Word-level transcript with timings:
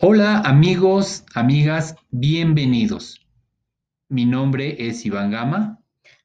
Hola 0.00 0.40
amigos, 0.40 1.24
amigas, 1.34 1.96
bienvenidos. 2.10 3.26
Mi 4.10 4.26
nombre 4.26 4.76
es 4.78 5.06
Iván 5.06 5.30
Gama. 5.30 5.80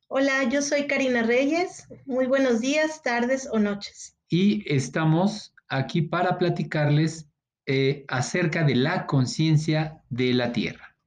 Hola, 0.10 0.44
yo 0.50 0.62
soy 0.62 0.88
Karina 0.88 1.24
Reyes. 1.24 1.88
Muy 2.06 2.28
buenos 2.28 2.60
días, 2.60 3.02
tardes 3.02 3.48
o 3.50 3.60
noches. 3.60 4.18
Y 4.28 4.70
estamos 4.70 5.54
aquí 5.70 6.02
para 6.02 6.38
platicarles 6.38 7.30
eh, 7.66 8.04
acerca 8.10 8.66
de 8.66 8.76
la 8.76 9.06
conciencia 9.06 10.04
de 10.10 10.34
la 10.34 10.52
Tierra. 10.52 10.98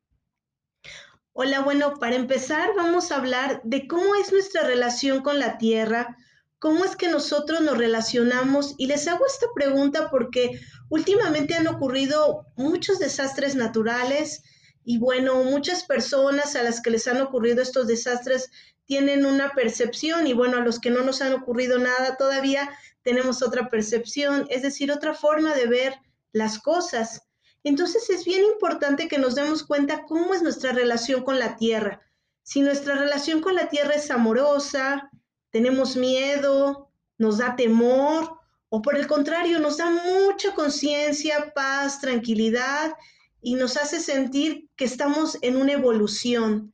Hola, 1.34 1.60
bueno, 1.60 1.96
para 2.00 2.16
empezar 2.16 2.70
vamos 2.78 3.12
a 3.12 3.16
hablar 3.16 3.60
de 3.64 3.86
cómo 3.86 4.14
es 4.14 4.32
nuestra 4.32 4.66
relación 4.66 5.20
con 5.20 5.38
la 5.38 5.58
Tierra, 5.58 6.16
cómo 6.64 6.86
es 6.86 6.96
que 6.96 7.08
nosotros 7.08 7.60
nos 7.60 7.76
relacionamos 7.76 8.74
y 8.78 8.86
les 8.86 9.06
hago 9.06 9.26
esta 9.26 9.48
pregunta 9.54 10.08
porque 10.10 10.58
últimamente 10.88 11.52
han 11.56 11.66
ocurrido 11.66 12.46
muchos 12.56 12.98
desastres 12.98 13.54
naturales 13.54 14.42
y 14.82 14.96
bueno, 14.96 15.44
muchas 15.44 15.84
personas 15.84 16.56
a 16.56 16.62
las 16.62 16.80
que 16.80 16.88
les 16.88 17.06
han 17.06 17.20
ocurrido 17.20 17.60
estos 17.60 17.86
desastres 17.86 18.50
tienen 18.86 19.26
una 19.26 19.50
percepción 19.50 20.26
y 20.26 20.32
bueno, 20.32 20.56
a 20.56 20.60
los 20.60 20.80
que 20.80 20.88
no 20.88 21.02
nos 21.02 21.20
han 21.20 21.34
ocurrido 21.34 21.78
nada 21.78 22.16
todavía 22.16 22.70
tenemos 23.02 23.42
otra 23.42 23.68
percepción, 23.68 24.46
es 24.48 24.62
decir, 24.62 24.90
otra 24.90 25.12
forma 25.12 25.52
de 25.52 25.66
ver 25.66 25.98
las 26.32 26.58
cosas. 26.58 27.28
Entonces 27.62 28.08
es 28.08 28.24
bien 28.24 28.42
importante 28.42 29.06
que 29.06 29.18
nos 29.18 29.34
demos 29.34 29.64
cuenta 29.64 30.06
cómo 30.08 30.32
es 30.32 30.40
nuestra 30.40 30.72
relación 30.72 31.24
con 31.24 31.38
la 31.38 31.58
tierra. 31.58 32.00
Si 32.42 32.62
nuestra 32.62 32.94
relación 32.94 33.42
con 33.42 33.54
la 33.54 33.68
tierra 33.68 33.96
es 33.96 34.10
amorosa, 34.10 35.10
tenemos 35.54 35.94
miedo, 35.94 36.90
nos 37.16 37.38
da 37.38 37.54
temor 37.54 38.40
o 38.70 38.82
por 38.82 38.96
el 38.96 39.06
contrario 39.06 39.60
nos 39.60 39.76
da 39.76 39.88
mucha 39.88 40.52
conciencia, 40.52 41.52
paz, 41.54 42.00
tranquilidad 42.00 42.92
y 43.40 43.54
nos 43.54 43.76
hace 43.76 44.00
sentir 44.00 44.68
que 44.74 44.84
estamos 44.84 45.38
en 45.42 45.54
una 45.54 45.74
evolución. 45.74 46.72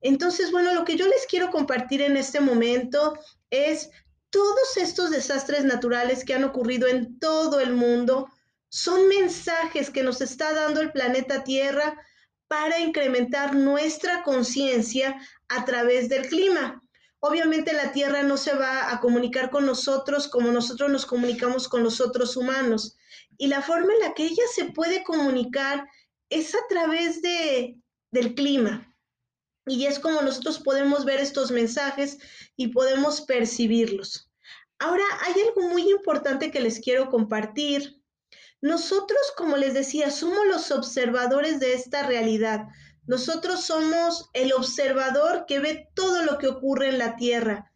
Entonces, 0.00 0.50
bueno, 0.50 0.72
lo 0.72 0.86
que 0.86 0.96
yo 0.96 1.06
les 1.06 1.26
quiero 1.26 1.50
compartir 1.50 2.00
en 2.00 2.16
este 2.16 2.40
momento 2.40 3.18
es 3.50 3.90
todos 4.30 4.78
estos 4.78 5.10
desastres 5.10 5.64
naturales 5.64 6.24
que 6.24 6.32
han 6.32 6.44
ocurrido 6.44 6.86
en 6.86 7.18
todo 7.18 7.60
el 7.60 7.74
mundo 7.74 8.30
son 8.70 9.08
mensajes 9.08 9.90
que 9.90 10.02
nos 10.02 10.22
está 10.22 10.54
dando 10.54 10.80
el 10.80 10.90
planeta 10.90 11.44
Tierra 11.44 12.00
para 12.48 12.78
incrementar 12.80 13.54
nuestra 13.54 14.22
conciencia 14.22 15.20
a 15.48 15.66
través 15.66 16.08
del 16.08 16.26
clima. 16.28 16.80
Obviamente 17.20 17.72
la 17.72 17.92
Tierra 17.92 18.22
no 18.22 18.36
se 18.36 18.54
va 18.54 18.92
a 18.92 19.00
comunicar 19.00 19.50
con 19.50 19.66
nosotros 19.66 20.28
como 20.28 20.52
nosotros 20.52 20.90
nos 20.90 21.06
comunicamos 21.06 21.68
con 21.68 21.82
los 21.82 22.00
otros 22.00 22.36
humanos. 22.36 22.96
Y 23.38 23.48
la 23.48 23.62
forma 23.62 23.92
en 23.94 24.00
la 24.00 24.14
que 24.14 24.24
ella 24.24 24.44
se 24.54 24.66
puede 24.66 25.02
comunicar 25.02 25.88
es 26.28 26.54
a 26.54 26.58
través 26.68 27.22
de, 27.22 27.78
del 28.10 28.34
clima. 28.34 28.94
Y 29.66 29.86
es 29.86 29.98
como 29.98 30.22
nosotros 30.22 30.60
podemos 30.60 31.04
ver 31.04 31.20
estos 31.20 31.50
mensajes 31.50 32.18
y 32.56 32.68
podemos 32.68 33.22
percibirlos. 33.22 34.30
Ahora, 34.78 35.04
hay 35.22 35.34
algo 35.42 35.68
muy 35.70 35.90
importante 35.90 36.50
que 36.50 36.60
les 36.60 36.80
quiero 36.80 37.08
compartir. 37.08 38.00
Nosotros, 38.60 39.20
como 39.36 39.56
les 39.56 39.74
decía, 39.74 40.10
somos 40.10 40.46
los 40.46 40.70
observadores 40.70 41.60
de 41.60 41.74
esta 41.74 42.06
realidad. 42.06 42.66
Nosotros 43.06 43.64
somos 43.64 44.30
el 44.32 44.52
observador 44.52 45.44
que 45.46 45.60
ve 45.60 45.88
todo 45.94 46.22
lo 46.22 46.38
que 46.38 46.48
ocurre 46.48 46.88
en 46.88 46.98
la 46.98 47.16
Tierra. 47.16 47.72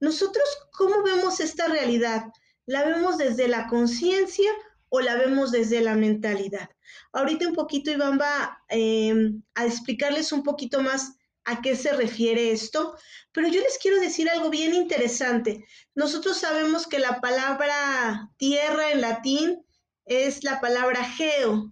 Nosotros, 0.00 0.44
¿cómo 0.72 1.02
vemos 1.02 1.40
esta 1.40 1.68
realidad? 1.68 2.24
¿La 2.66 2.84
vemos 2.84 3.16
desde 3.16 3.48
la 3.48 3.66
conciencia 3.66 4.50
o 4.90 5.00
la 5.00 5.16
vemos 5.16 5.50
desde 5.50 5.80
la 5.80 5.94
mentalidad? 5.94 6.68
Ahorita 7.12 7.48
un 7.48 7.54
poquito 7.54 7.90
Iván 7.90 8.18
va 8.20 8.58
em, 8.68 9.42
a 9.54 9.64
explicarles 9.64 10.32
un 10.32 10.42
poquito 10.42 10.82
más 10.82 11.12
a 11.44 11.62
qué 11.62 11.76
se 11.76 11.92
refiere 11.92 12.52
esto, 12.52 12.96
pero 13.32 13.48
yo 13.48 13.60
les 13.60 13.78
quiero 13.78 14.00
decir 14.00 14.28
algo 14.28 14.50
bien 14.50 14.74
interesante. 14.74 15.64
Nosotros 15.94 16.38
sabemos 16.38 16.86
que 16.86 16.98
la 16.98 17.20
palabra 17.20 18.30
tierra 18.36 18.92
en 18.92 19.00
latín 19.00 19.64
es 20.06 20.44
la 20.44 20.60
palabra 20.60 21.04
geo, 21.04 21.70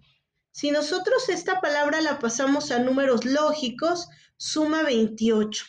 si 0.53 0.69
nosotros 0.69 1.29
esta 1.29 1.61
palabra 1.61 1.99
la 1.99 2.19
pasamos 2.19 2.69
a 2.69 2.77
números 2.77 3.25
lógicos, 3.25 4.07
suma 4.37 4.83
28. 4.83 5.65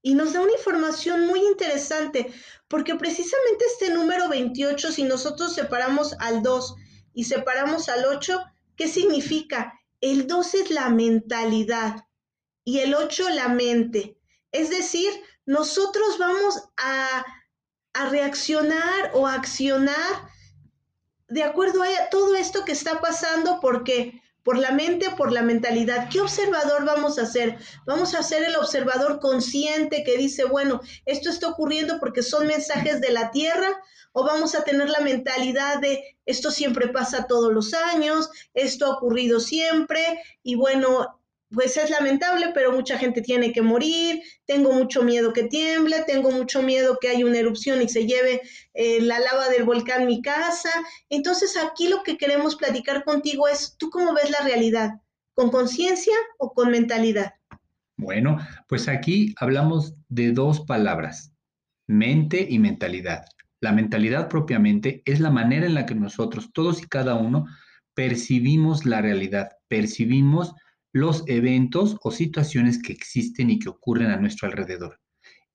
Y 0.00 0.14
nos 0.14 0.32
da 0.32 0.40
una 0.40 0.52
información 0.52 1.26
muy 1.26 1.40
interesante, 1.40 2.32
porque 2.66 2.94
precisamente 2.94 3.66
este 3.66 3.90
número 3.90 4.30
28, 4.30 4.90
si 4.90 5.02
nosotros 5.04 5.54
separamos 5.54 6.14
al 6.18 6.42
2 6.42 6.74
y 7.12 7.24
separamos 7.24 7.90
al 7.90 8.06
8, 8.06 8.42
¿qué 8.74 8.88
significa? 8.88 9.78
El 10.00 10.26
2 10.26 10.54
es 10.54 10.70
la 10.70 10.88
mentalidad 10.88 12.06
y 12.64 12.78
el 12.78 12.94
8 12.94 13.28
la 13.28 13.48
mente. 13.48 14.18
Es 14.50 14.70
decir, 14.70 15.10
nosotros 15.44 16.16
vamos 16.18 16.70
a, 16.78 17.22
a 17.92 18.08
reaccionar 18.08 19.10
o 19.12 19.26
a 19.26 19.34
accionar 19.34 20.32
de 21.28 21.42
acuerdo 21.42 21.82
a 21.82 22.08
todo 22.10 22.34
esto 22.34 22.64
que 22.64 22.72
está 22.72 23.02
pasando, 23.02 23.60
porque 23.60 24.21
por 24.42 24.58
la 24.58 24.72
mente, 24.72 25.10
por 25.10 25.32
la 25.32 25.42
mentalidad. 25.42 26.08
¿Qué 26.10 26.20
observador 26.20 26.84
vamos 26.84 27.18
a 27.18 27.22
hacer? 27.22 27.58
Vamos 27.86 28.14
a 28.14 28.22
ser 28.22 28.44
el 28.44 28.56
observador 28.56 29.20
consciente 29.20 30.02
que 30.04 30.16
dice, 30.16 30.44
bueno, 30.44 30.80
esto 31.06 31.30
está 31.30 31.48
ocurriendo 31.48 31.98
porque 32.00 32.22
son 32.22 32.46
mensajes 32.46 33.00
de 33.00 33.12
la 33.12 33.30
tierra, 33.30 33.68
o 34.12 34.24
vamos 34.24 34.54
a 34.54 34.64
tener 34.64 34.90
la 34.90 35.00
mentalidad 35.00 35.80
de 35.80 36.16
esto 36.26 36.50
siempre 36.50 36.88
pasa 36.88 37.26
todos 37.26 37.52
los 37.52 37.72
años, 37.74 38.30
esto 38.54 38.86
ha 38.86 38.90
ocurrido 38.90 39.40
siempre, 39.40 40.20
y 40.42 40.54
bueno, 40.54 41.21
pues 41.52 41.76
es 41.76 41.90
lamentable, 41.90 42.50
pero 42.54 42.72
mucha 42.72 42.98
gente 42.98 43.20
tiene 43.20 43.52
que 43.52 43.62
morir, 43.62 44.22
tengo 44.46 44.72
mucho 44.72 45.02
miedo 45.02 45.32
que 45.32 45.44
tiemble, 45.44 46.02
tengo 46.06 46.30
mucho 46.30 46.62
miedo 46.62 46.98
que 47.00 47.08
haya 47.08 47.26
una 47.26 47.38
erupción 47.38 47.82
y 47.82 47.88
se 47.88 48.06
lleve 48.06 48.42
eh, 48.74 49.00
la 49.02 49.20
lava 49.20 49.48
del 49.48 49.64
volcán 49.64 50.06
mi 50.06 50.22
casa. 50.22 50.70
Entonces 51.10 51.56
aquí 51.56 51.88
lo 51.88 52.02
que 52.02 52.16
queremos 52.16 52.56
platicar 52.56 53.04
contigo 53.04 53.48
es, 53.48 53.76
¿tú 53.78 53.90
cómo 53.90 54.14
ves 54.14 54.30
la 54.30 54.40
realidad? 54.44 55.00
¿Con 55.34 55.50
conciencia 55.50 56.14
o 56.38 56.52
con 56.52 56.70
mentalidad? 56.70 57.34
Bueno, 57.96 58.38
pues 58.68 58.88
aquí 58.88 59.34
hablamos 59.38 59.94
de 60.08 60.32
dos 60.32 60.60
palabras, 60.60 61.32
mente 61.86 62.46
y 62.48 62.58
mentalidad. 62.58 63.24
La 63.60 63.72
mentalidad 63.72 64.28
propiamente 64.28 65.02
es 65.04 65.20
la 65.20 65.30
manera 65.30 65.66
en 65.66 65.74
la 65.74 65.86
que 65.86 65.94
nosotros, 65.94 66.50
todos 66.52 66.82
y 66.82 66.86
cada 66.86 67.14
uno, 67.14 67.46
percibimos 67.94 68.86
la 68.86 69.02
realidad, 69.02 69.50
percibimos 69.68 70.54
los 70.92 71.24
eventos 71.26 71.96
o 72.02 72.10
situaciones 72.10 72.80
que 72.80 72.92
existen 72.92 73.50
y 73.50 73.58
que 73.58 73.70
ocurren 73.70 74.10
a 74.10 74.18
nuestro 74.18 74.46
alrededor. 74.46 75.00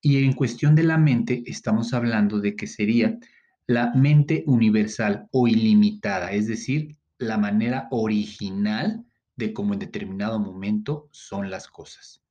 Y 0.01 0.23
en 0.23 0.33
cuestión 0.33 0.75
de 0.75 0.83
la 0.83 0.97
mente, 0.97 1.43
estamos 1.45 1.93
hablando 1.93 2.39
de 2.39 2.55
que 2.55 2.67
sería 2.67 3.17
la 3.67 3.93
mente 3.93 4.43
universal 4.47 5.27
o 5.31 5.47
ilimitada, 5.47 6.31
es 6.31 6.47
decir, 6.47 6.97
la 7.17 7.37
manera 7.37 7.87
original 7.91 9.05
de 9.35 9.53
cómo 9.53 9.73
en 9.73 9.79
determinado 9.79 10.39
momento 10.39 11.09
son 11.11 11.49
las 11.49 11.67
cosas. 11.67 12.23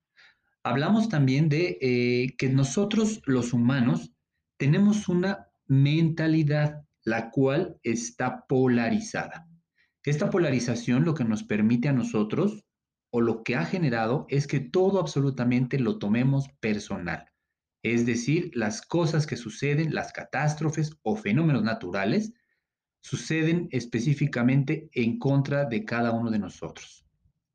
Hablamos 0.65 1.09
también 1.09 1.49
de 1.49 1.79
eh, 1.81 2.35
que 2.37 2.49
nosotros 2.49 3.23
los 3.27 3.53
humanos 3.53 4.13
tenemos 4.57 5.09
una 5.09 5.47
mentalidad 5.67 6.83
la 7.05 7.31
cual 7.31 7.79
está 7.85 8.47
polarizada. 8.49 9.49
Esta 10.03 10.29
polarización 10.29 11.05
lo 11.05 11.15
que 11.15 11.25
nos 11.25 11.45
permite 11.45 11.89
a 11.89 11.93
nosotros 11.93 12.66
o 13.17 13.23
lo 13.23 13.43
que 13.43 13.57
ha 13.57 13.65
generado 13.65 14.27
es 14.29 14.47
que 14.47 14.61
todo 14.61 15.01
absolutamente 15.01 15.79
lo 15.79 15.99
tomemos 15.99 16.51
personal. 16.61 17.33
Es 17.83 18.05
decir, 18.05 18.51
las 18.53 18.83
cosas 18.83 19.27
que 19.27 19.39
suceden, 19.39 19.95
las 19.95 20.13
catástrofes 20.13 20.99
o 21.01 21.17
fenómenos 21.17 21.63
naturales, 21.63 22.35
suceden 23.01 23.69
específicamente 23.71 24.91
en 24.93 25.19
contra 25.19 25.65
de 25.65 25.87
cada 25.87 26.13
uno 26.13 26.31
de 26.31 26.41
nosotros. 26.41 27.07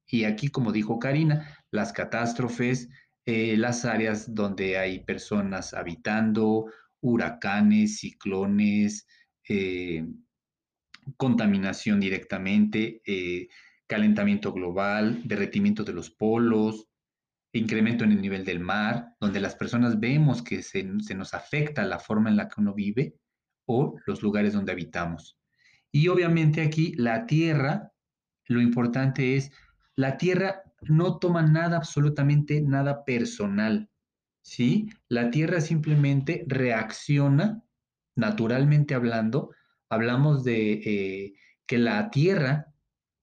Y 0.07 0.23
aquí, 0.23 0.47
como 0.47 0.71
dijo 0.71 0.97
Karina, 0.97 1.63
las 1.69 1.93
catástrofes, 1.93 2.89
eh, 3.27 3.55
las 3.55 3.85
áreas 3.85 4.33
donde 4.33 4.79
hay 4.79 5.03
personas 5.03 5.75
habitando, 5.75 6.71
huracanes, 7.01 7.99
ciclones, 7.99 9.05
eh, 9.47 10.07
contaminación 11.17 11.99
directamente, 11.99 13.03
eh, 13.05 13.47
calentamiento 13.91 14.53
global, 14.53 15.21
derretimiento 15.25 15.83
de 15.83 15.91
los 15.91 16.09
polos, 16.09 16.87
incremento 17.51 18.05
en 18.05 18.13
el 18.13 18.21
nivel 18.21 18.45
del 18.45 18.61
mar, 18.61 19.17
donde 19.19 19.41
las 19.41 19.53
personas 19.55 19.99
vemos 19.99 20.41
que 20.41 20.63
se, 20.63 20.85
nos 20.85 21.33
afecta 21.33 21.83
la 21.83 21.99
forma 21.99 22.29
en 22.29 22.37
la 22.37 22.47
que 22.47 22.61
uno 22.61 22.73
vive 22.73 23.17
o 23.65 23.97
los 24.05 24.21
lugares 24.21 24.53
donde 24.53 24.71
habitamos. 24.71 25.37
Y 25.91 26.07
obviamente 26.07 26.61
aquí 26.61 26.93
la 26.95 27.25
tierra, 27.25 27.91
lo 28.45 28.61
importante 28.61 29.35
es, 29.35 29.51
la 29.97 30.15
tierra 30.15 30.63
no 30.83 31.19
toma 31.19 31.41
nada, 31.41 31.75
absolutamente 31.75 32.61
nada 32.61 33.03
personal, 33.03 33.89
¿sí? 34.41 34.87
La 35.09 35.31
tierra 35.31 35.59
simplemente 35.59 36.45
reacciona, 36.47 37.61
naturalmente 38.15 38.95
hablando, 38.95 39.51
hablamos 39.89 40.45
de 40.45 40.71
eh, 40.85 41.33
que 41.65 41.77
la 41.77 42.09
tierra 42.09 42.70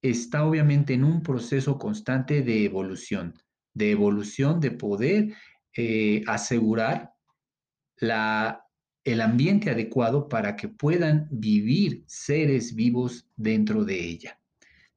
está 0.03 0.45
obviamente 0.45 0.95
en 0.95 1.05
un 1.05 1.23
proceso 1.23 1.79
constante 1.79 2.43
de 2.43 2.65
evolución, 2.65 3.35
de 3.75 3.91
evolución 3.91 4.61
de 4.61 4.71
poder 4.71 5.35
eh, 5.77 6.23
asegurar 6.27 7.13
la, 7.97 8.65
el 9.05 9.21
ambiente 9.21 9.71
adecuado 9.71 10.29
para 10.29 10.57
que 10.57 10.69
puedan 10.69 11.29
vivir 11.31 12.05
seres 12.07 12.75
vivos 12.75 13.29
dentro 13.37 13.85
de 13.85 14.05
ella. 14.05 14.41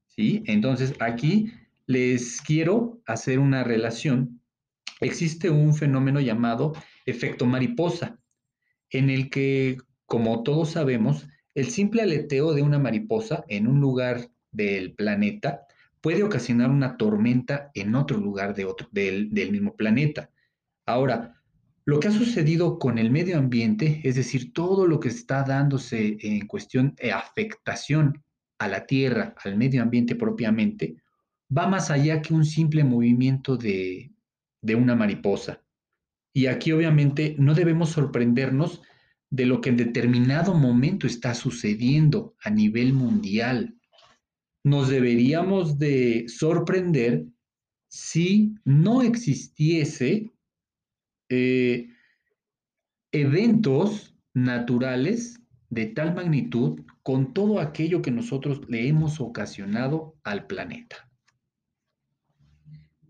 ¿Sí? 0.08 0.44
Entonces, 0.46 0.94
aquí 1.00 1.52
les 1.88 2.42
quiero 2.42 3.02
hacer 3.06 3.40
una 3.40 3.64
relación. 3.64 4.42
Existe 5.00 5.50
un 5.50 5.74
fenómeno 5.74 6.20
llamado 6.20 6.74
efecto 7.06 7.46
mariposa, 7.46 8.20
en 8.90 9.10
el 9.10 9.30
que, 9.30 9.78
como 10.06 10.44
todos 10.44 10.72
sabemos, 10.72 11.28
el 11.56 11.70
simple 11.70 12.02
aleteo 12.02 12.54
de 12.54 12.62
una 12.62 12.80
mariposa 12.80 13.44
en 13.48 13.68
un 13.68 13.80
lugar 13.80 14.30
del 14.52 14.94
planeta 14.94 15.62
puede 16.02 16.24
ocasionar 16.24 16.70
una 16.70 16.98
tormenta 16.98 17.72
en 17.74 17.96
otro 17.96 18.18
lugar 18.18 18.56
de 18.56 18.66
otro, 18.66 18.88
del, 18.92 19.30
del 19.30 19.52
mismo 19.52 19.76
planeta. 19.76 20.30
Ahora, 20.86 21.42
lo 21.86 22.00
que 22.00 22.08
ha 22.08 22.12
sucedido 22.12 22.80
con 22.80 22.98
el 22.98 23.12
medio 23.12 23.38
ambiente, 23.38 24.02
es 24.04 24.16
decir, 24.16 24.54
todo 24.54 24.88
lo 24.88 25.00
que 25.00 25.10
está 25.10 25.44
dándose 25.44 26.18
en 26.22 26.48
cuestión 26.48 26.96
de 27.02 27.12
afectación 27.12 28.24
a 28.60 28.68
la 28.68 28.86
tierra, 28.86 29.36
al 29.44 29.58
medio 29.58 29.82
ambiente 29.82 30.16
propiamente, 30.16 30.98
va 31.56 31.68
más 31.68 31.90
allá 31.90 32.22
que 32.22 32.34
un 32.34 32.46
simple 32.46 32.84
movimiento 32.84 33.58
de, 33.58 34.12
de 34.62 34.76
una 34.76 34.96
mariposa. 34.96 35.64
Y 36.34 36.46
aquí 36.46 36.72
obviamente 36.72 37.36
no 37.40 37.54
debemos 37.54 37.90
sorprendernos 37.90 38.82
de 39.30 39.46
lo 39.46 39.62
que 39.62 39.70
en 39.70 39.78
determinado 39.78 40.54
momento 40.54 41.08
está 41.08 41.34
sucediendo 41.34 42.36
a 42.44 42.50
nivel 42.50 42.94
mundial. 42.94 43.76
Nos 44.64 44.90
deberíamos 44.90 45.80
de 45.80 46.26
sorprender 46.28 47.26
si 47.90 48.56
no 48.64 49.02
existiese 49.02 50.32
eh, 51.30 51.90
eventos 53.12 54.16
naturales 54.34 55.42
de 55.70 55.88
tal 55.88 56.14
magnitud 56.14 56.82
con 57.04 57.34
todo 57.34 57.60
aquello 57.60 58.02
que 58.02 58.12
nosotros 58.12 58.62
le 58.68 58.88
hemos 58.88 59.20
ocasionado 59.20 60.16
al 60.24 60.48
planeta. 60.48 61.11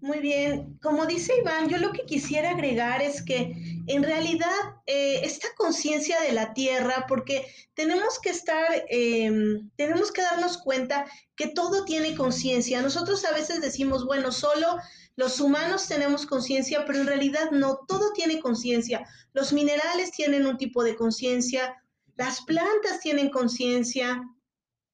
Muy 0.01 0.17
bien, 0.17 0.79
como 0.81 1.05
dice 1.05 1.31
Iván, 1.37 1.69
yo 1.69 1.77
lo 1.77 1.93
que 1.93 2.07
quisiera 2.07 2.49
agregar 2.49 3.03
es 3.03 3.21
que 3.21 3.53
en 3.85 4.01
realidad 4.01 4.49
eh, 4.87 5.21
esta 5.23 5.47
conciencia 5.55 6.19
de 6.21 6.31
la 6.31 6.55
Tierra, 6.55 7.05
porque 7.07 7.45
tenemos 7.75 8.17
que 8.19 8.31
estar, 8.31 8.65
em, 8.89 9.69
tenemos 9.75 10.11
que 10.11 10.23
darnos 10.23 10.57
cuenta 10.57 11.05
que 11.35 11.49
todo 11.49 11.85
tiene 11.85 12.15
conciencia. 12.15 12.81
Nosotros 12.81 13.23
a 13.25 13.31
veces 13.31 13.61
decimos, 13.61 14.03
bueno, 14.03 14.31
solo 14.31 14.75
los 15.17 15.39
humanos 15.39 15.87
tenemos 15.87 16.25
conciencia, 16.25 16.83
pero 16.87 16.99
en 16.99 17.05
realidad 17.05 17.51
no, 17.51 17.81
todo 17.87 18.11
tiene 18.13 18.39
conciencia. 18.39 19.07
Los 19.33 19.53
minerales 19.53 20.09
tienen 20.09 20.47
un 20.47 20.57
tipo 20.57 20.83
de 20.83 20.95
conciencia, 20.95 21.75
las 22.15 22.41
plantas 22.41 23.01
tienen 23.01 23.29
conciencia, 23.29 24.19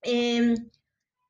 em, 0.01 0.69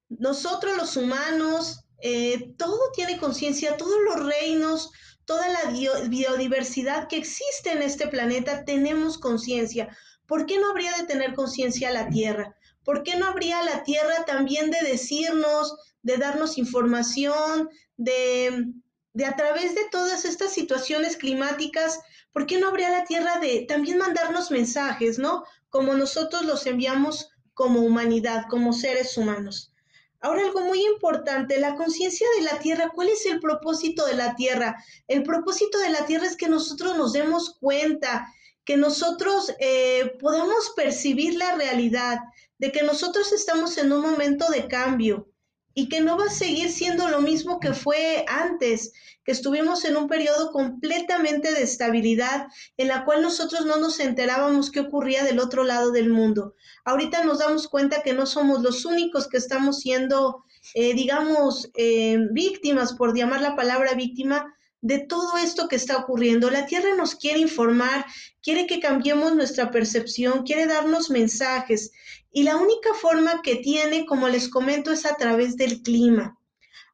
nosotros 0.09 0.75
los 0.77 0.97
humanos, 0.97 1.86
eh, 2.01 2.53
todo 2.57 2.79
tiene 2.93 3.17
conciencia, 3.17 3.77
todos 3.77 3.97
los 4.05 4.25
reinos, 4.25 4.91
toda 5.25 5.47
la 5.49 5.71
biodiversidad 6.07 7.07
que 7.07 7.17
existe 7.17 7.71
en 7.71 7.81
este 7.81 8.07
planeta 8.07 8.63
tenemos 8.63 9.17
conciencia. 9.17 9.95
¿Por 10.25 10.45
qué 10.45 10.57
no 10.59 10.69
habría 10.69 10.95
de 10.97 11.05
tener 11.05 11.33
conciencia 11.33 11.91
la 11.91 12.09
Tierra? 12.09 12.55
¿Por 12.83 13.03
qué 13.03 13.17
no 13.17 13.27
habría 13.27 13.61
la 13.63 13.83
Tierra 13.83 14.25
también 14.25 14.71
de 14.71 14.79
decirnos, 14.81 15.75
de 16.01 16.17
darnos 16.17 16.57
información, 16.57 17.69
de, 17.97 18.65
de 19.13 19.25
a 19.25 19.35
través 19.35 19.75
de 19.75 19.89
todas 19.91 20.25
estas 20.25 20.53
situaciones 20.53 21.17
climáticas, 21.17 21.99
¿por 22.31 22.45
qué 22.45 22.59
no 22.59 22.69
habría 22.69 22.89
la 22.89 23.03
Tierra 23.03 23.39
de 23.39 23.65
también 23.67 23.97
mandarnos 23.97 24.51
mensajes, 24.51 25.17
¿no? 25.17 25.43
Como 25.69 25.95
nosotros 25.95 26.45
los 26.45 26.65
enviamos 26.67 27.29
como 27.53 27.81
humanidad, 27.81 28.45
como 28.49 28.71
seres 28.71 29.17
humanos. 29.17 29.73
Ahora 30.19 30.41
algo 30.41 30.61
muy 30.61 30.83
importante, 30.83 31.59
la 31.59 31.75
conciencia 31.75 32.27
de 32.37 32.43
la 32.43 32.59
Tierra. 32.59 32.91
¿Cuál 32.93 33.09
es 33.09 33.25
el 33.25 33.39
propósito 33.39 34.05
de 34.05 34.15
la 34.15 34.35
Tierra? 34.35 34.75
El 35.07 35.23
propósito 35.23 35.77
de 35.79 35.89
la 35.89 36.05
Tierra 36.05 36.25
es 36.25 36.35
que 36.35 36.49
nosotros 36.49 36.97
nos 36.97 37.13
demos 37.13 37.57
cuenta, 37.59 38.27
que 38.65 38.77
nosotros 38.77 39.53
eh, 39.59 40.17
podamos 40.19 40.73
percibir 40.75 41.35
la 41.35 41.55
realidad, 41.55 42.19
de 42.57 42.71
que 42.71 42.83
nosotros 42.83 43.31
estamos 43.31 43.77
en 43.77 43.91
un 43.91 44.01
momento 44.01 44.49
de 44.49 44.67
cambio, 44.67 45.29
y 45.77 45.89
que 45.89 46.01
no 46.01 46.17
va 46.17 46.25
a 46.25 46.31
seguir 46.31 46.71
siendo 46.71 47.07
lo 47.07 47.21
mismo 47.21 47.59
que 47.59 47.71
fue 47.71 48.25
antes, 48.27 48.93
que 49.23 49.31
estuvimos 49.31 49.85
en 49.85 49.95
un 49.95 50.07
periodo 50.07 50.51
completamente 50.51 51.53
de 51.53 51.61
estabilidad 51.61 52.47
en 52.77 52.87
la 52.87 53.05
cual 53.05 53.21
nosotros 53.21 53.63
no 53.67 53.77
nos 53.77 53.99
enterábamos 53.99 54.71
qué 54.71 54.79
ocurría 54.79 55.23
del 55.23 55.37
otro 55.37 55.63
lado 55.63 55.91
del 55.91 56.09
mundo. 56.09 56.55
Ahorita 56.83 57.23
nos 57.23 57.37
damos 57.37 57.67
cuenta 57.67 58.01
que 58.01 58.13
no 58.13 58.25
somos 58.25 58.63
los 58.63 58.85
únicos 58.85 59.27
que 59.27 59.37
estamos 59.37 59.81
siendo, 59.81 60.45
eh, 60.73 60.95
digamos, 60.95 61.69
eh, 61.75 62.17
víctimas, 62.31 62.93
por 62.93 63.15
llamar 63.15 63.41
la 63.41 63.55
palabra 63.55 63.93
víctima, 63.93 64.57
de 64.81 64.99
todo 64.99 65.37
esto 65.37 65.67
que 65.67 65.75
está 65.75 65.97
ocurriendo. 65.97 66.49
La 66.49 66.65
Tierra 66.65 66.95
nos 66.95 67.13
quiere 67.13 67.39
informar, 67.39 68.05
quiere 68.41 68.65
que 68.65 68.79
cambiemos 68.79 69.35
nuestra 69.35 69.69
percepción, 69.69 70.43
quiere 70.43 70.65
darnos 70.65 71.11
mensajes. 71.11 71.91
Y 72.37 72.43
la 72.43 72.55
única 72.55 72.93
forma 72.93 73.41
que 73.41 73.55
tiene, 73.55 74.05
como 74.05 74.29
les 74.29 74.47
comento, 74.47 74.91
es 74.91 75.07
a 75.07 75.15
través 75.15 75.57
del 75.57 75.81
clima. 75.81 76.37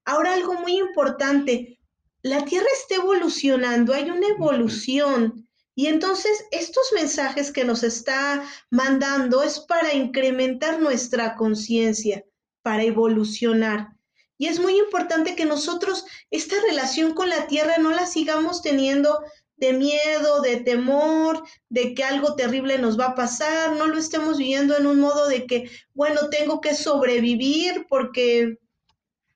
Ahora 0.05 0.35
algo 0.35 0.53
muy 0.53 0.77
importante, 0.77 1.81
la 2.21 2.45
Tierra 2.45 2.69
está 2.81 2.95
evolucionando, 2.95 3.93
hay 3.93 4.09
una 4.09 4.25
evolución. 4.27 5.45
Y 5.75 5.87
entonces 5.87 6.45
estos 6.51 6.93
mensajes 6.93 7.51
que 7.51 7.65
nos 7.65 7.83
está 7.83 8.41
mandando 8.69 9.43
es 9.43 9.59
para 9.59 9.93
incrementar 9.93 10.79
nuestra 10.79 11.35
conciencia, 11.35 12.23
para 12.61 12.83
evolucionar. 12.83 13.89
Y 14.37 14.47
es 14.47 14.61
muy 14.61 14.79
importante 14.79 15.35
que 15.35 15.43
nosotros 15.43 16.05
esta 16.31 16.55
relación 16.61 17.13
con 17.13 17.27
la 17.27 17.47
tierra 17.47 17.79
no 17.79 17.91
la 17.91 18.05
sigamos 18.05 18.61
teniendo 18.61 19.19
de 19.57 19.73
miedo, 19.73 20.41
de 20.41 20.57
temor, 20.57 21.43
de 21.69 21.93
que 21.93 22.03
algo 22.03 22.35
terrible 22.35 22.77
nos 22.77 22.99
va 22.99 23.07
a 23.07 23.15
pasar, 23.15 23.73
no 23.73 23.87
lo 23.87 23.97
estemos 23.97 24.37
viviendo 24.37 24.77
en 24.77 24.87
un 24.87 24.99
modo 24.99 25.27
de 25.27 25.45
que, 25.45 25.69
bueno, 25.93 26.29
tengo 26.29 26.59
que 26.59 26.75
sobrevivir 26.75 27.85
porque 27.87 28.57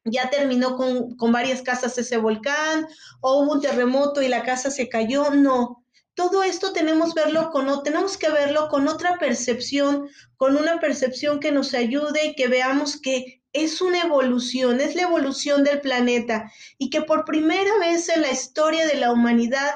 ya 0.03 0.29
terminó 0.29 0.75
con, 0.75 1.15
con 1.15 1.31
varias 1.31 1.61
casas 1.61 1.97
ese 1.97 2.17
volcán 2.17 2.87
o 3.21 3.41
hubo 3.41 3.53
un 3.53 3.61
terremoto 3.61 4.21
y 4.21 4.27
la 4.27 4.43
casa 4.43 4.71
se 4.71 4.89
cayó, 4.89 5.31
no. 5.31 5.83
Todo 6.13 6.41
esto 6.41 6.73
tenemos, 6.73 7.13
verlo 7.13 7.51
con, 7.51 7.83
tenemos 7.83 8.17
que 8.17 8.29
verlo 8.29 8.69
con 8.69 8.87
otra 8.87 9.19
percepción, 9.19 10.09
con 10.35 10.57
una 10.57 10.79
percepción 10.79 11.39
que 11.39 11.51
nos 11.51 11.75
ayude 11.75 12.25
y 12.25 12.35
que 12.35 12.47
veamos 12.47 12.99
que 12.99 13.43
es 13.53 13.81
una 13.81 14.01
evolución, 14.01 14.81
es 14.81 14.95
la 14.95 15.03
evolución 15.03 15.63
del 15.63 15.79
planeta 15.79 16.51
y 16.77 16.89
que 16.89 17.01
por 17.01 17.23
primera 17.23 17.77
vez 17.79 18.09
en 18.09 18.21
la 18.21 18.31
historia 18.31 18.87
de 18.87 18.95
la 18.95 19.11
humanidad 19.11 19.75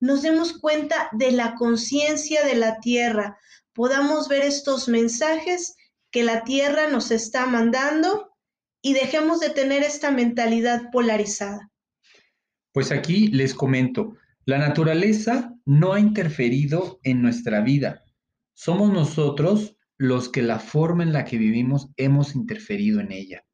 nos 0.00 0.22
demos 0.22 0.58
cuenta 0.58 1.08
de 1.12 1.30
la 1.30 1.54
conciencia 1.54 2.44
de 2.44 2.56
la 2.56 2.80
Tierra, 2.80 3.38
podamos 3.72 4.28
ver 4.28 4.42
estos 4.42 4.88
mensajes 4.88 5.76
que 6.10 6.22
la 6.22 6.42
Tierra 6.42 6.88
nos 6.88 7.10
está 7.10 7.46
mandando 7.46 8.34
y 8.82 8.94
dejemos 8.94 9.40
de 9.40 9.50
tener 9.50 9.82
esta 9.82 10.10
mentalidad 10.10 10.90
polarizada. 10.90 11.70
Pues 12.72 12.92
aquí 12.92 13.28
les 13.28 13.54
comento, 13.54 14.16
la 14.46 14.58
naturaleza 14.58 15.54
no 15.64 15.92
ha 15.92 16.00
interferido 16.00 16.98
en 17.02 17.20
nuestra 17.20 17.60
vida. 17.60 18.02
Somos 18.54 18.92
nosotros 18.92 19.76
los 19.98 20.28
que 20.28 20.42
la 20.42 20.58
forma 20.58 21.02
en 21.02 21.12
la 21.12 21.24
que 21.24 21.36
vivimos 21.36 21.90
hemos 21.96 22.34
interferido 22.34 23.00
en 23.00 23.12
ella. 23.12 23.44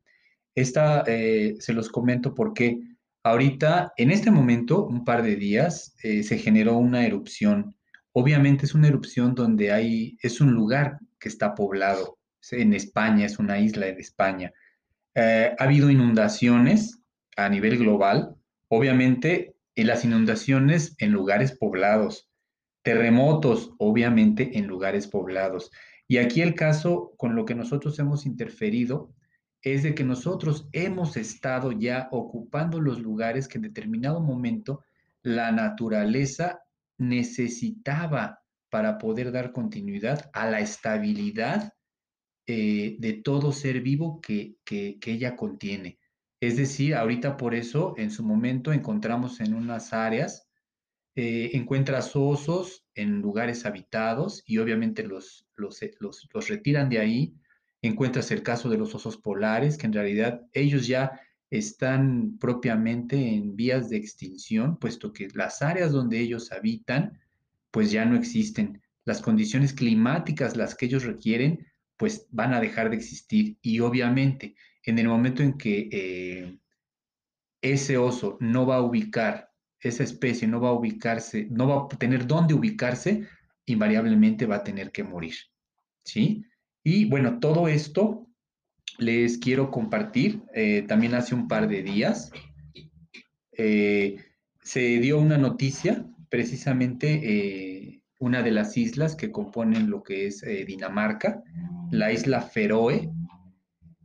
Esta 0.55 1.03
eh, 1.07 1.57
se 1.59 1.73
los 1.73 1.89
comento 1.89 2.35
porque 2.35 2.79
ahorita, 3.27 3.93
en 3.97 4.13
este 4.13 4.31
momento, 4.31 4.87
un 4.87 5.05
par 5.05 5.25
de 5.25 5.35
días, 5.35 5.97
eh, 6.05 6.23
se 6.23 6.39
generó 6.39 6.79
una 6.79 7.05
erupción. 7.05 7.75
Obviamente 8.13 8.67
es 8.67 8.75
una 8.75 8.87
erupción 8.87 9.35
donde 9.35 9.73
hay, 9.73 10.17
es 10.23 10.41
un 10.41 10.53
lugar 10.53 11.01
que 11.19 11.29
está 11.29 11.57
poblado. 11.57 12.19
En 12.53 12.73
España, 12.73 13.27
es 13.27 13.41
una 13.41 13.59
isla 13.59 13.87
de 13.87 13.99
España. 13.99 14.53
Eh, 15.17 15.57
ha 15.59 15.65
habido 15.65 15.91
inundaciones 15.91 17.01
a 17.37 17.49
nivel 17.49 17.79
global. 17.79 18.37
Obviamente, 18.69 19.57
en 19.75 19.89
las 19.89 20.05
inundaciones 20.05 20.95
en 20.99 21.11
lugares 21.11 21.51
poblados. 21.51 22.31
Terremotos, 22.83 23.73
obviamente, 23.79 24.57
en 24.57 24.69
lugares 24.69 25.09
poblados. 25.09 25.73
Y 26.07 26.19
aquí 26.19 26.43
el 26.43 26.55
caso 26.55 27.13
con 27.17 27.35
lo 27.35 27.45
que 27.45 27.57
nosotros 27.57 27.99
hemos 27.99 28.25
interferido 28.25 29.13
es 29.67 29.83
de 29.83 29.97
que 29.97 30.05
nosotros 30.05 30.69
hemos 30.71 31.17
estado 31.17 31.73
ya 31.73 32.07
ocupando 32.13 32.81
los 32.81 33.01
lugares 33.01 33.49
que 33.49 33.59
en 33.59 33.63
determinado 33.63 34.21
momento 34.21 34.85
la 35.25 35.51
naturaleza 35.51 36.61
necesitaba 36.99 38.39
para 38.71 38.97
poder 38.97 39.33
dar 39.33 39.51
continuidad 39.51 40.31
a 40.33 40.49
la 40.49 40.61
estabilidad 40.61 41.73
eh, 42.47 42.95
de 43.01 43.15
todo 43.15 43.51
ser 43.51 43.81
vivo 43.81 44.21
que, 44.21 44.55
que, 44.65 45.01
que 45.01 45.11
ella 45.11 45.35
contiene. 45.35 45.99
Es 46.41 46.57
decir, 46.57 46.95
ahorita 46.95 47.37
por 47.37 47.53
eso 47.53 47.95
en 47.97 48.13
su 48.13 48.23
momento 48.23 48.73
encontramos 48.73 49.41
en 49.41 49.53
unas 49.53 49.93
áreas, 49.93 50.49
eh, 51.17 51.51
encuentras 51.55 52.15
osos 52.15 52.87
en 52.95 53.21
lugares 53.21 53.67
habitados 53.67 54.45
y 54.47 54.59
obviamente 54.59 55.03
los, 55.03 55.45
los, 55.57 55.81
los, 55.99 56.29
los, 56.33 56.49
retiran 56.49 56.89
de 56.89 57.01
ahí. 57.01 57.35
Encuentras 57.87 58.31
el 58.31 58.43
caso 58.43 58.69
de 58.69 58.79
los 58.79 58.95
osos 58.95 59.17
polares, 59.17 59.79
que 59.79 59.87
en 59.87 59.93
realidad 59.93 60.43
ellos 60.53 60.87
ya 60.87 61.21
están 61.51 62.39
propiamente 62.39 63.17
en 63.17 63.55
vías 63.55 63.89
de 63.89 63.97
extinción, 63.97 64.79
puesto 64.79 65.13
que 65.13 65.29
las 65.35 65.63
áreas 65.63 65.93
donde 65.93 66.19
ellos 66.19 66.53
habitan, 66.53 67.21
pues 67.71 67.91
ya 67.91 68.05
no 68.05 68.17
existen. 68.17 68.83
Las 69.05 69.23
condiciones 69.23 69.73
climáticas, 69.73 70.57
las 70.57 70.75
que 70.75 70.87
ellos 70.87 71.05
requieren, 71.05 71.67
pues 71.97 72.27
van 72.31 72.55
a 72.55 72.61
dejar 72.61 72.91
de 72.91 72.97
existir. 72.97 73.57
Y 73.63 73.81
obviamente, 73.81 74.57
en 74.83 74.99
el 74.99 75.09
momento 75.09 75.43
en 75.43 75.57
que 75.57 75.89
eh, 75.93 76.59
ese 77.63 77.97
oso 77.97 78.37
no 78.41 78.67
va 78.67 78.77
a 78.77 78.83
ubicar, 78.83 79.53
esa 79.81 80.03
especie 80.03 80.49
no 80.49 80.61
va 80.61 80.71
a 80.71 80.73
ubicarse, 80.73 81.47
no 81.51 81.69
va 81.69 81.85
a 81.85 81.99
tener 81.99 82.27
dónde 82.27 82.55
ubicarse, 82.55 83.29
invariablemente 83.67 84.47
va 84.47 84.57
a 84.57 84.65
tener 84.65 84.91
que 84.91 85.05
morir. 85.05 85.37
¿Sí? 86.05 86.45
Y 86.89 87.05
bueno, 87.07 87.41
todo 87.41 87.67
esto 87.67 88.29
les 88.99 89.39
quiero 89.39 89.73
compartir. 89.73 90.45
Eh, 90.55 90.85
también 90.87 91.17
hace 91.17 91.35
un 91.35 91.49
par 91.49 91.67
de 91.67 91.83
días 91.83 92.31
eh, 93.59 94.19
se 94.63 95.01
dio 95.01 95.19
una 95.19 95.37
noticia, 95.37 96.07
precisamente 96.29 97.09
eh, 97.25 98.03
una 98.21 98.45
de 98.45 98.53
las 98.53 98.77
islas 98.77 99.17
que 99.17 99.33
componen 99.33 99.91
lo 99.91 100.05
que 100.05 100.29
es 100.29 100.45
Dinamarca, 100.65 101.43
la 101.91 102.13
isla 102.13 102.41
Feroe. 102.41 103.11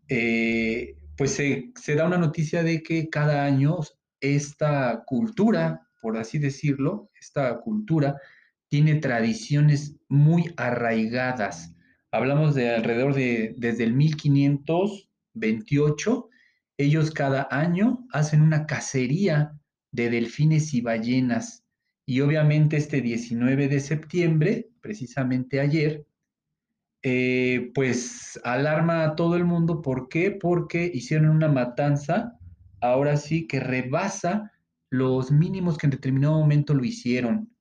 pues 0.07 1.35
se, 1.35 1.71
se 1.75 1.93
da 1.93 2.07
una 2.07 2.17
noticia 2.17 2.63
de 2.63 2.81
que 2.81 3.09
cada 3.09 3.45
año 3.45 3.77
esta 4.21 5.03
cultura, 5.05 5.87
por 6.01 6.17
así 6.17 6.39
decirlo, 6.39 7.11
esta 7.13 7.59
cultura 7.59 8.19
tiene 8.69 8.95
tradiciones 8.95 9.97
muy 10.09 10.51
arraigadas 10.57 11.75
Hablamos 12.11 12.55
de 12.55 12.75
alrededor 12.75 13.13
de, 13.13 13.53
desde 13.57 13.85
el 13.85 13.93
1528, 13.93 16.29
ellos 16.77 17.11
cada 17.11 17.47
año 17.49 18.05
hacen 18.11 18.41
una 18.41 18.65
cacería 18.65 19.57
de 19.91 20.09
delfines 20.09 20.73
y 20.73 20.81
ballenas. 20.81 21.63
Y 22.05 22.19
obviamente 22.19 22.75
este 22.75 22.99
19 23.01 23.69
de 23.69 23.79
septiembre, 23.79 24.67
precisamente 24.81 25.61
ayer, 25.61 26.05
eh, 27.03 27.71
pues 27.73 28.37
alarma 28.43 29.05
a 29.05 29.15
todo 29.15 29.37
el 29.37 29.45
mundo. 29.45 29.81
¿Por 29.81 30.09
qué? 30.09 30.31
Porque 30.31 30.91
hicieron 30.93 31.29
una 31.29 31.47
matanza, 31.47 32.37
ahora 32.81 33.15
sí, 33.15 33.47
que 33.47 33.61
rebasa 33.61 34.51
los 34.89 35.31
mínimos 35.31 35.77
que 35.77 35.87
en 35.87 35.91
determinado 35.91 36.39
momento 36.39 36.73
lo 36.73 36.83
hicieron 36.83 37.55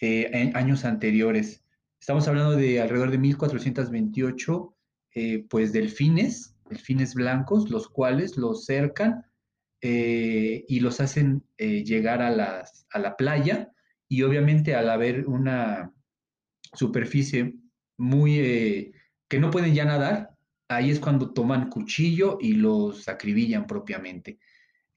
eh, 0.00 0.28
en 0.32 0.56
años 0.56 0.84
anteriores. 0.84 1.65
Estamos 2.00 2.28
hablando 2.28 2.56
de 2.56 2.80
alrededor 2.80 3.10
de 3.10 3.18
1428, 3.18 4.76
eh, 5.14 5.46
pues 5.48 5.72
delfines, 5.72 6.56
delfines 6.68 7.14
blancos, 7.14 7.70
los 7.70 7.88
cuales 7.88 8.36
los 8.36 8.64
cercan 8.64 9.24
eh, 9.80 10.64
y 10.68 10.80
los 10.80 11.00
hacen 11.00 11.44
eh, 11.58 11.84
llegar 11.84 12.22
a, 12.22 12.64
a 12.90 12.98
la 12.98 13.16
playa 13.16 13.72
y 14.08 14.22
obviamente 14.22 14.74
al 14.74 14.88
haber 14.90 15.26
una 15.26 15.92
superficie 16.72 17.56
muy 17.98 18.92
que 19.28 19.40
no 19.40 19.50
pueden 19.50 19.74
ya 19.74 19.84
nadar, 19.84 20.30
ahí 20.68 20.90
es 20.90 21.00
cuando 21.00 21.32
toman 21.32 21.70
cuchillo 21.70 22.38
y 22.40 22.52
los 22.52 23.08
acribillan 23.08 23.66
propiamente. 23.66 24.38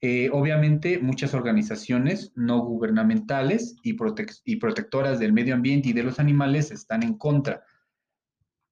Eh, 0.02 0.30
obviamente, 0.32 0.98
muchas 0.98 1.34
organizaciones 1.34 2.32
no 2.34 2.60
gubernamentales 2.60 3.76
y, 3.82 3.94
protectoras 3.94 5.18
del 5.18 5.34
medio 5.34 5.54
ambiente 5.54 5.90
y 5.90 5.92
de 5.92 6.02
los 6.02 6.18
animales 6.18 6.70
están 6.70 7.02
en 7.02 7.18
contra. 7.18 7.62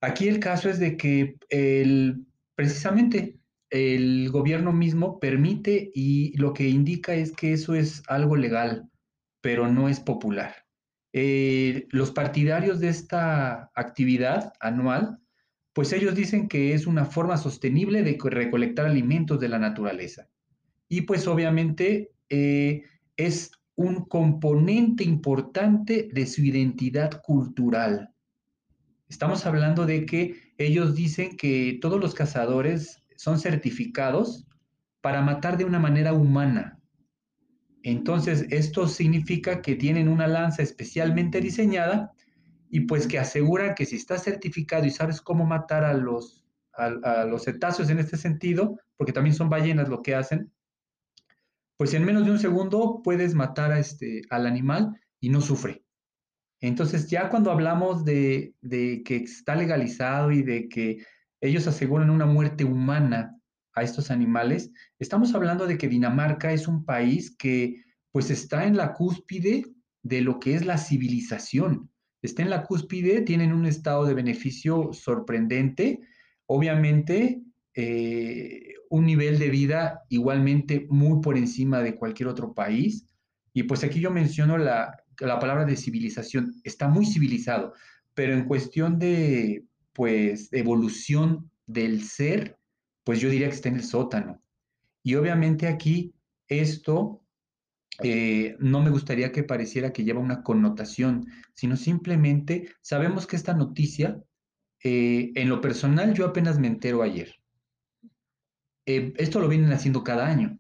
Aquí 0.01 0.29
el 0.29 0.41
caso 0.41 0.71
es 0.71 0.79
de 0.79 0.97
que 0.97 1.37
el, 1.51 2.25
precisamente 2.55 3.39
el 3.69 4.31
gobierno 4.31 4.73
mismo 4.73 5.21
permite 5.21 5.91
y 5.93 6.35
lo 6.39 6.55
que 6.55 6.69
indica 6.69 7.15
es 7.15 7.33
que 7.33 7.53
eso 7.53 7.75
es 7.75 8.03
algo 8.09 8.37
legal, 8.37 8.89
pero 9.43 9.69
no 9.71 9.91
es 9.91 10.01
popular. 10.01 10.65
Eh, 11.13 11.89
los 11.91 12.11
partidarios 12.11 12.81
de 12.81 12.89
esta 12.89 13.71
actividad 13.75 14.55
anual, 14.61 15.19
pues 15.75 15.93
ellos 15.93 16.15
dicen 16.15 16.49
que 16.49 16.73
es 16.73 16.87
una 16.87 17.05
forma 17.05 17.37
sostenible 17.37 18.03
de 18.03 18.17
recolectar 18.31 18.87
alimentos 18.87 19.39
de 19.41 19.49
la 19.49 19.59
naturaleza 19.59 20.29
y 20.89 21.03
pues 21.03 21.27
obviamente 21.27 22.11
eh, 22.29 22.83
es 23.17 23.51
un 23.77 24.07
componente 24.07 25.05
importante 25.05 26.09
de 26.13 26.27
su 26.27 26.43
identidad 26.43 27.23
cultural. 27.23 28.13
Estamos 29.09 29.47
hablando 29.47 29.87
de 29.87 30.05
que 30.05 30.53
ellos 30.59 30.95
dicen 30.95 31.37
que 31.37 31.79
todos 31.81 32.01
los 32.01 32.15
cazadores 32.15 33.03
son 33.17 33.39
certificados 33.39 34.47
para 35.01 35.23
matar 35.23 35.57
de 35.57 35.65
una 35.65 35.79
manera 35.79 36.13
humana. 36.13 36.81
Entonces, 37.83 38.47
esto 38.51 38.89
significa 38.89 39.63
que 39.63 39.77
tienen 39.77 40.09
una 40.09 40.27
lanza 40.27 40.63
especialmente 40.63 41.41
diseñada 41.41 42.13
y 42.69 42.81
pues 42.81 43.07
que 43.07 43.19
aseguran 43.19 43.75
que 43.75 43.87
si 43.87 43.97
estás 43.97 44.25
certificado 44.25 44.85
y 44.85 44.91
sabes 44.91 45.21
cómo 45.21 45.47
matar 45.47 45.85
a 45.85 45.95
los, 45.95 46.45
a 46.73 47.25
los 47.25 47.45
cetáceos 47.45 47.89
en 47.91 48.01
este 48.01 48.17
sentido, 48.17 48.79
porque 48.97 49.13
también 49.13 49.35
son 49.35 49.49
ballenas 49.49 49.89
lo 49.89 50.03
que 50.03 50.15
hacen, 50.15 50.53
pues 51.79 51.95
en 51.95 52.05
menos 52.05 52.27
de 52.27 52.33
un 52.33 52.41
segundo 52.41 53.01
puedes 53.03 53.35
matar 53.35 53.73
este, 53.79 54.23
al 54.31 54.47
animal 54.47 55.01
y 55.21 55.31
no 55.31 55.41
sufre. 55.41 55.85
Entonces 56.61 57.09
ya 57.09 57.31
cuando 57.31 57.53
hablamos 57.53 58.05
de, 58.05 58.53
que 58.61 59.17
está 59.17 59.55
legalizado 59.55 60.33
y 60.33 60.43
de 60.43 60.69
que 60.69 61.07
ellos 61.41 61.69
aseguran 61.69 62.11
una 62.11 62.27
muerte 62.27 62.65
humana 62.65 63.37
a 63.75 63.85
estos 63.85 64.11
animales, 64.11 64.73
estamos 64.99 65.35
hablando 65.37 65.69
de 65.69 65.79
que 65.79 65.89
Dinamarca 65.89 66.53
es 66.53 66.67
un 66.67 66.85
país 66.85 67.35
que 67.37 67.85
pues 68.11 68.31
está 68.31 68.67
en 68.67 68.77
la 68.77 68.93
cúspide 68.93 69.65
de 70.03 70.21
lo 70.21 70.41
que 70.41 70.57
es 70.57 70.67
la 70.67 70.79
civilización. 70.79 71.93
Está 72.23 72.43
en 72.43 72.51
la 72.51 72.65
cúspide, 72.65 73.21
tienen 73.21 73.53
un 73.53 73.67
estado 73.67 74.05
de 74.05 74.15
beneficio 74.15 74.93
sorprendente. 74.93 76.01
Obviamente, 76.47 77.41
eh, 77.75 78.75
un 78.91 79.07
nivel 79.07 79.39
de 79.39 79.51
vida 79.51 80.03
igualmente 80.09 80.87
muy 80.91 81.21
por 81.21 81.37
encima 81.37 81.81
de 81.83 81.97
cualquier 81.97 82.29
otro 82.29 82.55
país. 82.55 83.07
Y 83.53 83.65
pues 83.65 83.85
aquí 83.85 84.01
yo 84.01 84.11
menciono 84.11 84.59
la, 84.59 84.97
la 85.19 85.39
palabra 85.39 85.65
de 85.65 85.77
civilización. 85.77 86.55
Está 86.65 86.89
muy 86.89 87.07
civilizado, 87.07 87.75
pero 88.15 88.33
en 88.33 88.45
cuestión 88.45 88.99
de, 88.99 89.65
pues, 89.93 90.53
evolución 90.53 91.51
del 91.67 92.03
ser, 92.03 92.59
pues 93.05 93.21
yo 93.21 93.29
diría 93.31 93.49
que 93.49 93.55
está 93.55 93.69
en 93.69 93.77
el 93.77 93.85
sótano. 93.85 94.43
Y 95.03 95.15
obviamente 95.15 95.67
aquí 95.67 96.15
esto 96.47 97.23
eh, 98.03 98.57
no 98.61 98.81
me 98.81 98.91
gustaría 98.91 99.33
que 99.33 99.43
pareciera 99.43 99.93
que 99.93 100.05
lleva 100.05 100.21
una 100.21 100.43
connotación, 100.43 101.27
sino 101.55 101.77
simplemente 101.77 102.69
sabemos 102.81 103.27
que 103.27 103.37
esta 103.37 103.55
noticia, 103.55 104.23
eh, 104.85 105.33
en 105.35 105.49
lo 105.49 105.61
personal, 105.61 106.15
yo 106.15 106.27
apenas 106.27 106.59
me 106.59 106.69
entero 106.69 107.03
ayer. 107.03 107.35
Eh, 108.89 109.13
esto 109.19 109.39
lo 109.39 109.49
vienen 109.49 109.71
haciendo 109.71 110.03
cada 110.03 110.27
año. 110.27 110.59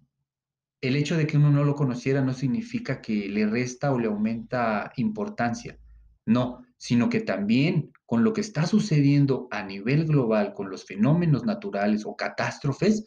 El 0.83 0.97
hecho 0.97 1.17
de 1.17 1.27
que 1.27 1.39
uno 1.39 1.51
no 1.51 1.65
lo 1.65 1.75
conociera 1.75 2.21
no 2.21 2.35
significa 2.35 3.01
que 3.01 3.27
le 3.27 3.47
resta 3.47 3.91
o 3.91 3.99
le 3.99 4.07
aumenta 4.07 4.93
importancia. 4.97 5.79
No, 6.27 6.63
sino 6.77 7.09
que 7.09 7.21
también 7.21 7.91
con 8.05 8.25
lo 8.25 8.35
que 8.35 8.43
está 8.43 8.67
sucediendo 8.67 9.49
a 9.51 9.63
nivel 9.63 10.05
global, 10.05 10.53
con 10.53 10.69
los 10.69 10.85
fenómenos 10.85 11.47
naturales 11.47 12.05
o 12.05 12.17
catástrofes, 12.17 13.07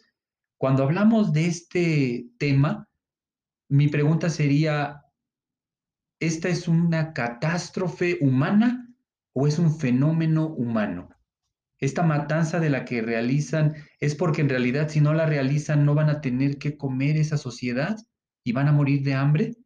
cuando 0.58 0.82
hablamos 0.82 1.32
de 1.32 1.46
este 1.46 2.26
tema, 2.36 2.88
mi 3.68 3.86
pregunta 3.86 4.28
sería, 4.28 5.04
¿esta 6.18 6.48
es 6.48 6.66
una 6.66 7.12
catástrofe 7.12 8.18
humana 8.22 8.92
o 9.34 9.46
es 9.46 9.60
un 9.60 9.72
fenómeno 9.72 10.48
humano? 10.48 11.10
Esta 11.82 12.04
matanza 12.04 12.60
de 12.60 12.70
la 12.70 12.84
que 12.84 13.02
realizan 13.02 13.74
es 13.98 14.14
porque 14.14 14.40
en 14.40 14.48
realidad 14.48 14.88
si 14.88 15.00
no 15.00 15.14
la 15.14 15.26
realizan 15.26 15.84
no 15.84 15.96
van 15.96 16.10
a 16.10 16.20
tener 16.20 16.56
que 16.58 16.76
comer 16.76 17.16
esa 17.16 17.36
sociedad 17.36 17.96
y 18.44 18.52
van 18.52 18.68
a 18.68 18.72
morir 18.72 19.02
de 19.02 19.14
hambre? 19.14 19.56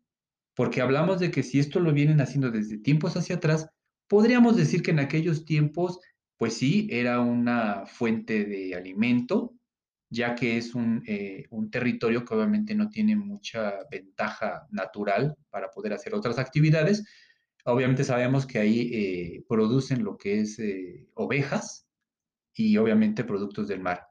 Porque 0.55 0.81
hablamos 0.81 1.21
de 1.21 1.31
que 1.31 1.43
si 1.43 1.59
esto 1.59 1.79
lo 1.79 1.93
vienen 1.93 2.23
haciendo 2.23 2.51
desde 2.51 2.79
tiempos 2.79 3.19
hacia 3.19 3.37
atrás, 3.37 3.69
podríamos 4.09 4.57
decir 4.57 4.83
que 4.83 4.93
en 4.93 5.01
aquellos 5.01 5.45
tiempos, 5.45 6.01
pues 6.39 6.55
sí, 6.55 6.89
era 6.91 7.21
una 7.21 7.85
fuente 7.85 8.47
de 8.47 8.75
alimento, 8.75 9.53
ya 10.09 10.35
que 10.35 10.57
es 10.57 10.75
un, 10.75 11.03
eh, 11.07 11.45
territorio 11.71 12.25
que 12.25 12.35
obviamente 12.35 12.75
no 12.75 12.89
tiene 12.89 13.15
mucha 13.15 13.75
ventaja 13.91 14.67
natural 14.71 15.37
para 15.51 15.69
poder 15.69 15.93
hacer 15.93 16.15
otras 16.15 16.39
actividades. 16.39 17.05
Obviamente 17.67 18.05
sabemos 18.05 18.47
que 18.47 18.59
ahí 18.59 18.91
eh, 18.95 19.45
producen 19.47 20.03
lo 20.03 20.17
que 20.17 20.41
es 20.41 20.59
eh, 20.59 21.11
ovejas, 21.13 21.86
y 22.57 22.77
obviamente 22.79 23.23
productos 23.23 23.69
del 23.69 23.81
mar. 23.81 24.07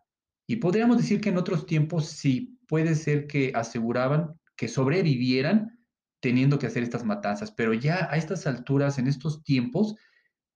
Y 0.48 0.58
podríamos 0.58 0.98
decir 0.98 1.20
que 1.20 1.30
en 1.30 1.38
otros 1.38 1.66
tiempos 1.66 2.06
sí 2.06 2.60
puede 2.68 2.96
ser 2.96 3.26
que 3.28 3.52
aseguraban 3.56 4.40
que 4.56 4.68
sobrevivieran 4.68 5.80
teniendo 6.22 6.58
que 6.60 6.68
hacer 6.68 6.84
estas 6.84 7.04
matanzas, 7.04 7.52
pero 7.52 7.74
ya 7.74 8.08
a 8.10 8.18
estas 8.18 8.48
alturas, 8.48 8.98
en 9.00 9.08
estos 9.08 9.44
tiempos, 9.44 9.96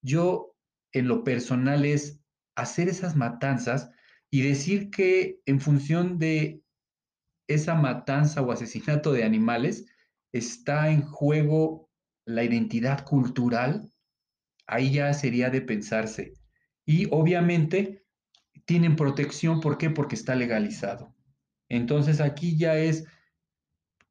yo 0.01 0.55
en 0.93 1.07
lo 1.07 1.23
personal 1.23 1.85
es 1.85 2.19
hacer 2.55 2.87
esas 2.87 3.15
matanzas 3.15 3.89
y 4.31 4.41
decir 4.41 4.89
que 4.89 5.41
en 5.45 5.59
función 5.59 6.17
de 6.19 6.61
esa 7.47 7.73
matanza 7.73 8.41
o 8.41 8.51
asesinato 8.51 9.11
de 9.11 9.23
animales 9.23 9.85
está 10.31 10.91
en 10.91 11.01
juego 11.01 11.89
la 12.25 12.43
identidad 12.43 13.03
cultural, 13.05 13.91
ahí 14.67 14.93
ya 14.93 15.13
sería 15.13 15.49
de 15.49 15.61
pensarse. 15.61 16.33
Y 16.89 17.07
obviamente 17.11 18.03
tienen 18.65 18.95
protección, 18.95 19.61
¿por 19.61 19.77
qué? 19.77 19.91
Porque 19.91 20.15
está 20.15 20.33
legalizado. 20.33 21.13
Entonces 21.69 22.19
aquí 22.19 22.57
ya 22.57 22.79
es, 22.79 23.05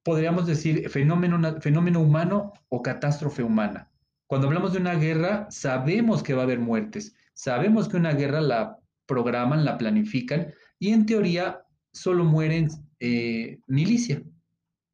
podríamos 0.05 0.47
decir, 0.47 0.89
fenómeno, 0.89 1.61
fenómeno 1.61 1.99
humano 1.99 2.53
o 2.69 2.81
catástrofe 2.81 3.43
humana. 3.43 3.91
Cuando 4.29 4.47
hablamos 4.47 4.75
de 4.75 4.79
una 4.79 4.95
guerra, 4.95 5.49
sabemos 5.51 6.23
que 6.23 6.35
va 6.35 6.43
a 6.43 6.45
haber 6.45 6.61
muertes, 6.61 7.17
sabemos 7.35 7.89
que 7.89 7.97
una 7.97 8.13
guerra 8.13 8.41
la 8.41 8.79
programan, 9.07 9.65
la 9.65 9.77
planifican 9.77 10.55
y 10.79 10.93
en 10.93 11.05
teoría 11.05 11.65
solo 11.93 12.25
mueren 12.25 12.69
eh, 13.01 13.59
milicia, 13.67 14.23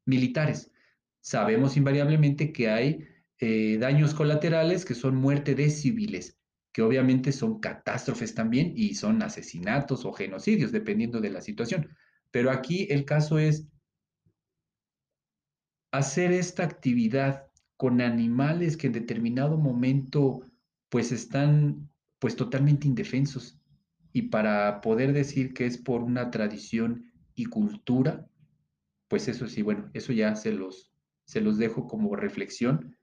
militares. 0.07 0.71
Sabemos 1.21 1.77
invariablemente 1.77 2.51
que 2.51 2.67
hay 2.67 3.07
eh, 3.37 3.77
daños 3.79 4.15
colaterales 4.15 4.85
que 4.85 4.95
son 4.95 5.17
muerte 5.17 5.53
de 5.53 5.69
civiles, 5.69 6.39
que 6.75 6.81
obviamente 6.81 7.31
son 7.31 7.61
catástrofes 7.61 8.35
también 8.35 8.73
y 8.75 8.95
son 8.95 9.23
asesinatos 9.23 10.03
o 10.03 10.11
genocidios, 10.11 10.73
dependiendo 10.73 11.21
de 11.21 11.29
la 11.29 11.39
situación. 11.39 11.87
Pero 12.31 12.51
aquí 12.51 12.85
el 12.89 13.05
caso 13.05 13.39
es 13.39 13.69
hacer 15.93 16.33
esta 16.33 16.65
actividad 16.65 17.47
con 17.77 18.01
animales 18.01 18.75
que 18.75 18.87
en 18.87 18.93
determinado 18.93 19.57
momento 19.57 20.41
pues 20.89 21.13
están 21.13 21.89
pues 22.19 22.35
totalmente 22.35 22.89
indefensos. 22.89 23.57
Y 24.11 24.23
para 24.23 24.81
poder 24.81 25.13
decir 25.13 25.53
que 25.53 25.67
es 25.67 25.77
por 25.77 26.03
una 26.03 26.29
tradición 26.29 27.09
y 27.35 27.45
cultura, 27.45 28.27
pues 29.07 29.29
eso 29.29 29.47
sí, 29.47 29.61
bueno, 29.61 29.89
eso 29.93 30.11
ya 30.11 30.35
se 30.35 30.51
los, 30.51 30.91
se 31.23 31.39
los 31.39 31.57
dejo 31.57 31.87
como 31.87 32.17
reflexión. 32.17 32.97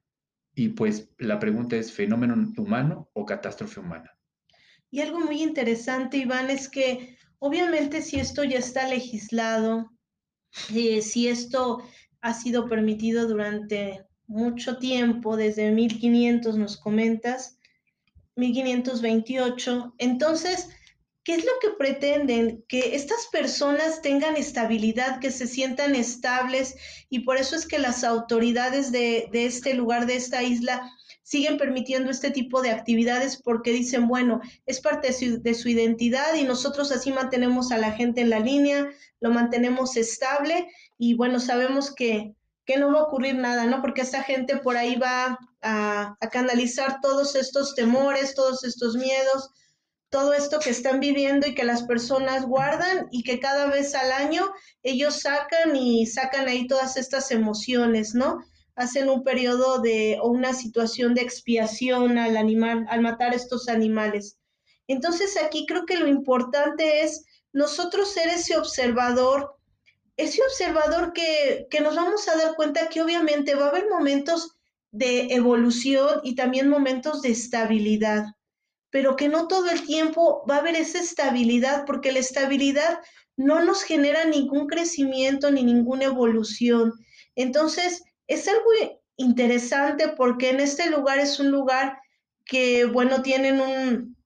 Y 0.55 0.71
pues 0.71 1.09
la 1.19 1.39
pregunta 1.39 1.77
es, 1.77 1.93
¿fenómeno 1.93 2.35
humano 2.57 3.09
o 3.15 3.25
catástrofe 3.25 3.81
humana? 3.81 4.11
Y 4.91 5.01
algo 5.01 5.21
muy 5.21 5.43
interesante, 5.43 6.19
Iván, 6.19 6.51
es 6.51 6.69
que 6.69 7.17
obviamente 7.39 8.03
si 8.03 8.21
esto 8.21 8.45
ya 8.45 8.59
está 8.59 8.87
legislado, 8.87 9.91
eh, 10.75 11.01
si 11.01 11.29
esto 11.29 11.83
ha 12.21 12.35
sido 12.35 12.69
permitido 12.69 13.27
durante 13.27 14.05
mucho 14.27 14.79
tiempo, 14.79 15.37
desde 15.37 15.71
1500 15.71 16.57
nos 16.57 16.77
comentas, 16.77 17.59
1528. 18.37 19.95
Entonces, 19.99 20.69
¿qué 21.25 21.35
es 21.35 21.45
lo 21.45 21.53
que 21.61 21.71
pretenden? 21.77 22.65
Que 22.69 22.95
estas 22.95 23.27
personas 23.31 24.03
tengan 24.03 24.37
estabilidad, 24.37 25.21
que 25.21 25.31
se 25.31 25.47
sientan 25.47 25.95
estables 25.95 26.77
y 27.09 27.21
por 27.21 27.37
eso 27.37 27.57
es 27.57 27.67
que 27.67 27.79
las 27.79 28.05
autoridades 28.05 28.93
de, 28.93 29.29
este 29.33 29.75
lugar, 29.75 30.07
de 30.07 30.17
esta 30.17 30.43
isla, 30.43 30.91
siguen 31.23 31.57
permitiendo 31.57 32.11
este 32.11 32.31
tipo 32.31 32.63
de 32.63 32.71
actividades 32.71 33.41
porque 33.41 33.73
dicen, 33.73 34.09
bueno, 34.09 34.41
es 34.67 34.81
parte 34.81 35.09
de 35.09 35.13
su, 35.15 35.43
de 35.43 35.55
su, 35.55 35.69
identidad 35.69 36.35
y 36.35 36.45
nosotros 36.45 36.93
así 36.93 37.11
mantenemos 37.13 37.73
a 37.73 37.79
la 37.79 37.93
gente 37.93 38.21
en 38.21 38.31
la 38.31 38.41
línea, 38.41 38.91
lo 39.21 39.31
mantenemos 39.31 39.97
estable 39.97 40.69
y 40.99 41.15
bueno, 41.15 41.41
sabemos 41.41 41.95
que 41.95 42.35
que 42.65 42.79
no 42.79 42.93
va 42.93 43.01
a 43.01 43.05
ocurrir 43.05 43.35
nada, 43.35 43.67
¿no? 43.67 43.81
Porque 43.81 44.03
esta 44.03 44.23
gente 44.23 44.57
por 44.57 44.77
ahí 44.77 44.97
va 44.97 45.39
a, 45.63 46.17
canalizar 46.31 47.01
todos 47.01 47.35
estos 47.35 47.75
temores, 47.75 48.35
todos 48.35 48.65
estos 48.65 48.95
miedos, 48.97 49.51
todo 50.13 50.33
esto 50.35 50.61
que 50.61 50.71
están 50.71 51.01
viviendo 51.01 51.49
y 51.49 51.55
que 51.55 51.65
las 51.65 51.83
personas 51.83 52.47
guardan 52.47 53.09
y 53.11 53.25
que 53.25 53.41
cada 53.41 53.67
vez 53.67 53.97
al 53.97 54.13
año 54.13 54.53
ellos 54.85 55.21
sacan 55.23 55.75
y 55.75 56.07
sacan 56.07 56.47
ahí 56.47 56.69
todas 56.69 56.97
estas 56.97 57.33
emociones, 57.33 58.15
¿no? 58.15 58.39
Hacen 58.77 59.09
un 59.09 59.25
periodo 59.25 59.81
de 59.81 60.19
o 60.23 60.29
una 60.29 60.53
situación 60.53 61.15
de 61.15 61.23
expiación 61.23 62.19
al 62.19 62.37
animal, 62.37 62.87
al 62.89 63.01
matar 63.01 63.35
estos 63.35 63.69
animales. 63.69 64.39
Entonces 64.87 65.37
aquí 65.43 65.67
creo 65.67 65.87
que 65.87 65.97
lo 65.97 66.07
importante 66.07 67.03
es 67.03 67.25
nosotros 67.53 68.13
ser 68.13 68.29
ese 68.29 68.57
observador 68.57 69.57
ese 70.17 70.43
observador 70.43 71.13
que, 71.13 71.67
nos 71.83 71.97
vamos 71.97 72.29
a 72.29 72.37
dar 72.37 72.55
cuenta 72.55 72.89
que 72.89 73.03
obviamente 73.03 73.55
va 73.55 73.67
a 73.67 73.69
haber 73.71 73.89
momentos 73.89 74.57
de 74.91 75.35
evolución 75.35 76.21
y 76.23 76.35
también 76.35 76.69
momentos 76.69 77.23
de 77.23 77.31
estabilidad, 77.31 78.27
pero 78.93 79.17
que 79.17 79.29
no 79.29 79.49
todo 79.49 79.71
el 79.71 79.83
tiempo 79.85 80.45
va 80.49 80.57
a 80.57 80.59
haber 80.59 80.77
esa 80.77 81.01
estabilidad, 81.01 81.85
porque 81.87 82.13
la 82.13 82.19
estabilidad 82.19 83.01
no 83.39 83.65
nos 83.65 83.83
genera 83.83 84.27
ningún 84.27 84.67
crecimiento 84.67 85.51
ni 85.51 85.65
ninguna 85.65 86.05
evolución. 86.05 86.93
Entonces, 87.35 88.03
es 88.29 88.47
algo 88.47 88.71
interesante 89.17 90.09
porque 90.09 90.51
en 90.51 90.61
este 90.61 90.91
lugar 90.91 91.19
es 91.19 91.41
un 91.41 91.51
lugar 91.51 91.99
que, 92.45 92.85
bueno, 92.85 93.23
tienen 93.23 93.63
un 93.63 94.17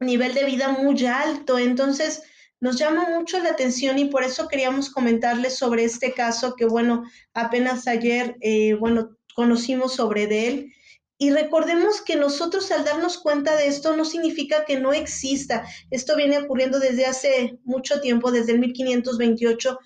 nivel 0.00 0.34
de 0.34 0.44
vida 0.44 0.68
muy 0.68 1.06
alto, 1.06 1.58
entonces 1.58 2.22
nos 2.60 2.76
llama 2.76 3.08
mucho 3.08 3.38
la 3.38 3.50
atención 3.50 3.98
y 3.98 4.04
por 4.04 4.22
eso 4.22 4.48
queríamos 4.48 4.90
comentarles 4.90 5.56
sobre 5.56 5.84
este 5.84 6.12
caso 6.12 6.56
que, 6.56 6.66
bueno, 6.66 7.04
apenas 7.32 7.88
ayer, 7.88 8.36
eh, 8.42 8.74
bueno, 8.74 9.16
conocimos 9.34 9.94
sobre 9.94 10.26
de 10.26 10.48
él. 10.48 10.74
Y 11.22 11.32
recordemos 11.32 12.00
que 12.00 12.16
nosotros 12.16 12.72
al 12.72 12.86
darnos 12.86 13.18
cuenta 13.18 13.54
de 13.54 13.66
esto 13.66 13.94
no 13.94 14.06
significa 14.06 14.64
que 14.64 14.80
no 14.80 14.94
exista. 14.94 15.66
Esto 15.90 16.16
viene 16.16 16.38
ocurriendo 16.38 16.80
desde 16.80 17.04
hace 17.04 17.58
mucho 17.62 18.00
tiempo, 18.00 18.32
desde 18.32 18.52
el 18.52 18.58
1528, 18.58 19.78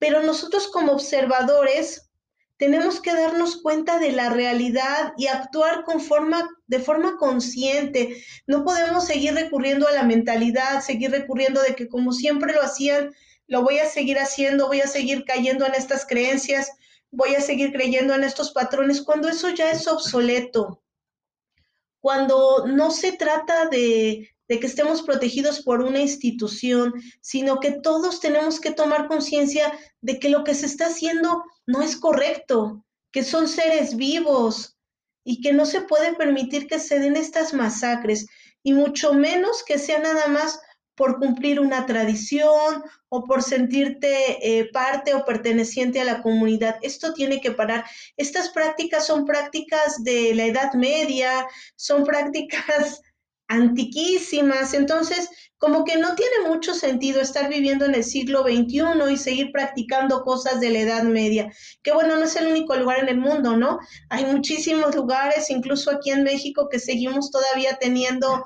pero 0.00 0.24
nosotros 0.24 0.66
como 0.66 0.90
observadores 0.90 2.10
tenemos 2.56 3.00
que 3.00 3.12
darnos 3.12 3.62
cuenta 3.62 4.00
de 4.00 4.10
la 4.10 4.30
realidad 4.30 5.12
y 5.16 5.28
actuar 5.28 5.84
de 6.66 6.78
forma 6.80 7.16
consciente. 7.16 8.20
No 8.48 8.64
podemos 8.64 9.06
seguir 9.06 9.34
recurriendo 9.34 9.86
a 9.86 9.92
la 9.92 10.02
mentalidad, 10.02 10.80
seguir 10.80 11.12
recurriendo 11.12 11.62
de 11.62 11.76
que 11.76 11.86
como 11.86 12.12
siempre 12.12 12.54
lo 12.54 12.60
hacían, 12.60 13.12
lo 13.46 13.62
voy 13.62 13.78
a 13.78 13.88
seguir 13.88 14.18
haciendo, 14.18 14.66
voy 14.66 14.80
a 14.80 14.88
seguir 14.88 15.22
cayendo 15.24 15.64
en 15.64 15.74
estas 15.74 16.04
creencias, 16.06 16.72
voy 17.12 17.34
a 17.34 17.40
seguir 17.40 17.72
creyendo 17.72 18.14
en 18.14 18.24
estos 18.24 18.52
patrones, 18.52 19.02
cuando 19.02 19.28
eso 19.28 19.50
ya 19.50 19.70
es 19.70 19.86
obsoleto. 19.86 20.82
Cuando 22.00 22.66
no 22.66 22.90
se 22.90 23.12
trata 23.12 23.68
de, 23.68 24.28
que 24.48 24.66
estemos 24.66 25.02
protegidos 25.02 25.62
por 25.62 25.82
una 25.82 26.00
institución, 26.00 26.92
sino 27.20 27.60
que 27.60 27.70
todos 27.70 28.20
tenemos 28.20 28.60
que 28.60 28.72
tomar 28.72 29.06
conciencia 29.06 29.72
de 30.00 30.18
que 30.18 30.28
lo 30.28 30.42
que 30.44 30.54
se 30.54 30.66
está 30.66 30.86
haciendo 30.86 31.44
no 31.66 31.80
es 31.80 31.96
correcto, 31.96 32.84
que 33.12 33.22
son 33.22 33.46
seres 33.48 33.96
vivos 33.96 34.76
y 35.24 35.40
que 35.40 35.52
no 35.52 35.64
se 35.64 35.82
puede 35.82 36.14
permitir 36.14 36.66
que 36.66 36.80
se 36.80 36.98
den 36.98 37.16
estas 37.16 37.54
masacres, 37.54 38.26
y 38.62 38.72
mucho 38.72 39.14
menos 39.14 39.62
que 39.62 39.78
sea 39.78 40.00
nada 40.00 40.26
más 40.28 40.60
por 40.94 41.18
cumplir 41.18 41.60
una 41.60 41.86
tradición 41.86 42.82
o 43.08 43.24
por 43.24 43.42
sentirte 43.42 44.58
eh, 44.58 44.70
parte 44.72 45.14
o 45.14 45.24
perteneciente 45.24 46.00
a 46.00 46.04
la 46.04 46.22
comunidad. 46.22 46.76
Esto 46.82 47.12
tiene 47.14 47.40
que 47.40 47.52
parar. 47.52 47.84
Estas 48.16 48.50
prácticas 48.50 49.06
son 49.06 49.24
prácticas 49.24 50.02
de 50.02 50.34
la 50.34 50.46
Edad 50.46 50.74
Media, 50.74 51.46
son 51.76 52.04
prácticas 52.04 53.02
antiquísimas, 53.48 54.72
entonces 54.72 55.28
como 55.62 55.84
que 55.84 55.96
no 55.96 56.16
tiene 56.16 56.48
mucho 56.48 56.74
sentido 56.74 57.20
estar 57.20 57.48
viviendo 57.48 57.84
en 57.84 57.94
el 57.94 58.02
siglo 58.02 58.42
XXI 58.42 59.12
y 59.12 59.16
seguir 59.16 59.52
practicando 59.52 60.24
cosas 60.24 60.58
de 60.58 60.70
la 60.70 60.80
Edad 60.80 61.04
Media, 61.04 61.52
que 61.84 61.92
bueno, 61.92 62.16
no 62.16 62.24
es 62.24 62.34
el 62.34 62.48
único 62.48 62.74
lugar 62.74 62.98
en 62.98 63.08
el 63.08 63.18
mundo, 63.18 63.56
¿no? 63.56 63.78
Hay 64.08 64.24
muchísimos 64.24 64.92
lugares, 64.96 65.50
incluso 65.50 65.92
aquí 65.92 66.10
en 66.10 66.24
México, 66.24 66.68
que 66.68 66.80
seguimos 66.80 67.30
todavía 67.30 67.76
teniendo, 67.80 68.44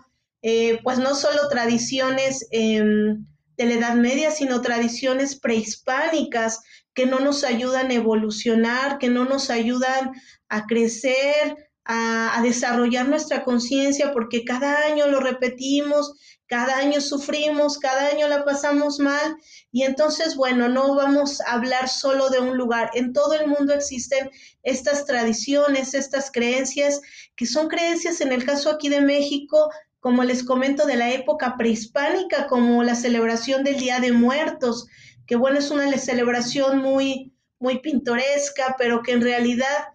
eh, 0.48 0.78
pues 0.85 1.00
no 1.00 1.16
solo 1.16 1.48
tradiciones 1.48 2.48
de 2.50 3.64
la 3.64 3.74
Edad 3.74 3.96
Media, 3.96 4.30
sino 4.30 4.62
tradiciones 4.62 5.35
prehispánicas 5.35 6.61
que 6.94 7.04
no 7.04 7.18
nos 7.18 7.42
ayudan 7.42 7.90
a 7.90 7.94
evolucionar, 7.94 8.98
que 8.98 9.09
no 9.09 9.24
nos 9.24 9.50
ayudan 9.50 10.12
a 10.48 10.66
crecer, 10.66 11.56
a, 11.85 12.40
desarrollar 12.44 13.09
nuestra 13.09 13.42
conciencia 13.42 14.12
porque 14.12 14.44
cada 14.44 14.85
año 14.87 15.09
lo 15.09 15.18
repetimos, 15.18 16.12
cada 16.46 16.76
año 16.76 17.00
sufrimos, 17.00 17.78
cada 17.78 18.11
año 18.11 18.28
la 18.28 18.44
pasamos 18.44 19.00
mal 19.00 19.37
y 19.72 19.82
entonces, 19.82 20.37
bueno, 20.37 20.68
no 20.68 20.94
vamos 20.94 21.40
a 21.40 21.54
hablar 21.54 21.88
solo 21.88 22.28
de 22.30 22.38
un 22.38 22.56
lugar. 22.56 22.92
En 22.94 23.12
todo 23.12 23.35
el 23.35 23.48
mundo 23.48 23.74
existen 23.74 24.30
estas 24.62 25.06
tradiciones, 25.06 25.92
estas 25.94 26.30
creencias, 26.30 27.00
que 27.35 27.46
son 27.46 27.66
creencias, 27.66 28.20
en 28.20 28.30
el 28.30 28.44
caso 28.44 28.70
aquí 28.70 28.88
de 28.88 29.00
México, 29.00 29.70
como 30.07 30.23
les 30.23 30.45
comento, 30.45 30.87
de 30.87 30.95
la 30.95 31.11
época 31.11 31.57
prehispánica, 31.57 32.47
como 32.47 32.85
la 32.85 32.95
celebración 32.95 33.64
del 33.64 33.77
Día 33.77 33.99
de 33.99 34.12
Muertos, 34.12 34.87
que 35.27 35.35
bueno, 35.35 35.59
es 35.59 35.73
una 35.73 35.90
celebración 35.99 36.79
muy, 36.79 37.35
muy 37.59 37.81
pintoresca, 37.81 38.77
pero 38.79 39.03
que 39.03 39.11
en 39.11 39.21
realidad 39.21 39.88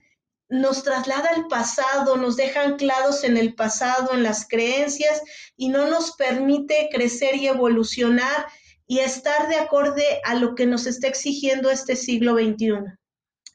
nos 0.49 0.83
traslada 0.83 1.29
al 1.33 1.47
pasado, 1.47 2.17
nos 2.17 2.35
deja 2.35 2.61
anclados 2.61 3.23
en 3.23 3.37
el 3.37 3.55
pasado, 3.55 4.13
en 4.13 4.23
las 4.23 4.45
creencias, 4.49 5.21
y 5.55 5.69
no 5.69 5.89
nos 5.89 6.17
permite 6.17 6.89
crecer 6.91 7.37
y 7.37 7.47
evolucionar 7.47 8.47
y 8.87 8.99
estar 8.99 9.47
de 9.47 9.55
acorde 9.55 10.03
a 10.25 10.35
lo 10.35 10.55
que 10.55 10.65
nos 10.65 10.87
está 10.87 11.07
exigiendo 11.07 11.71
este 11.71 11.95
siglo 11.95 12.33
XXI. 12.33 12.73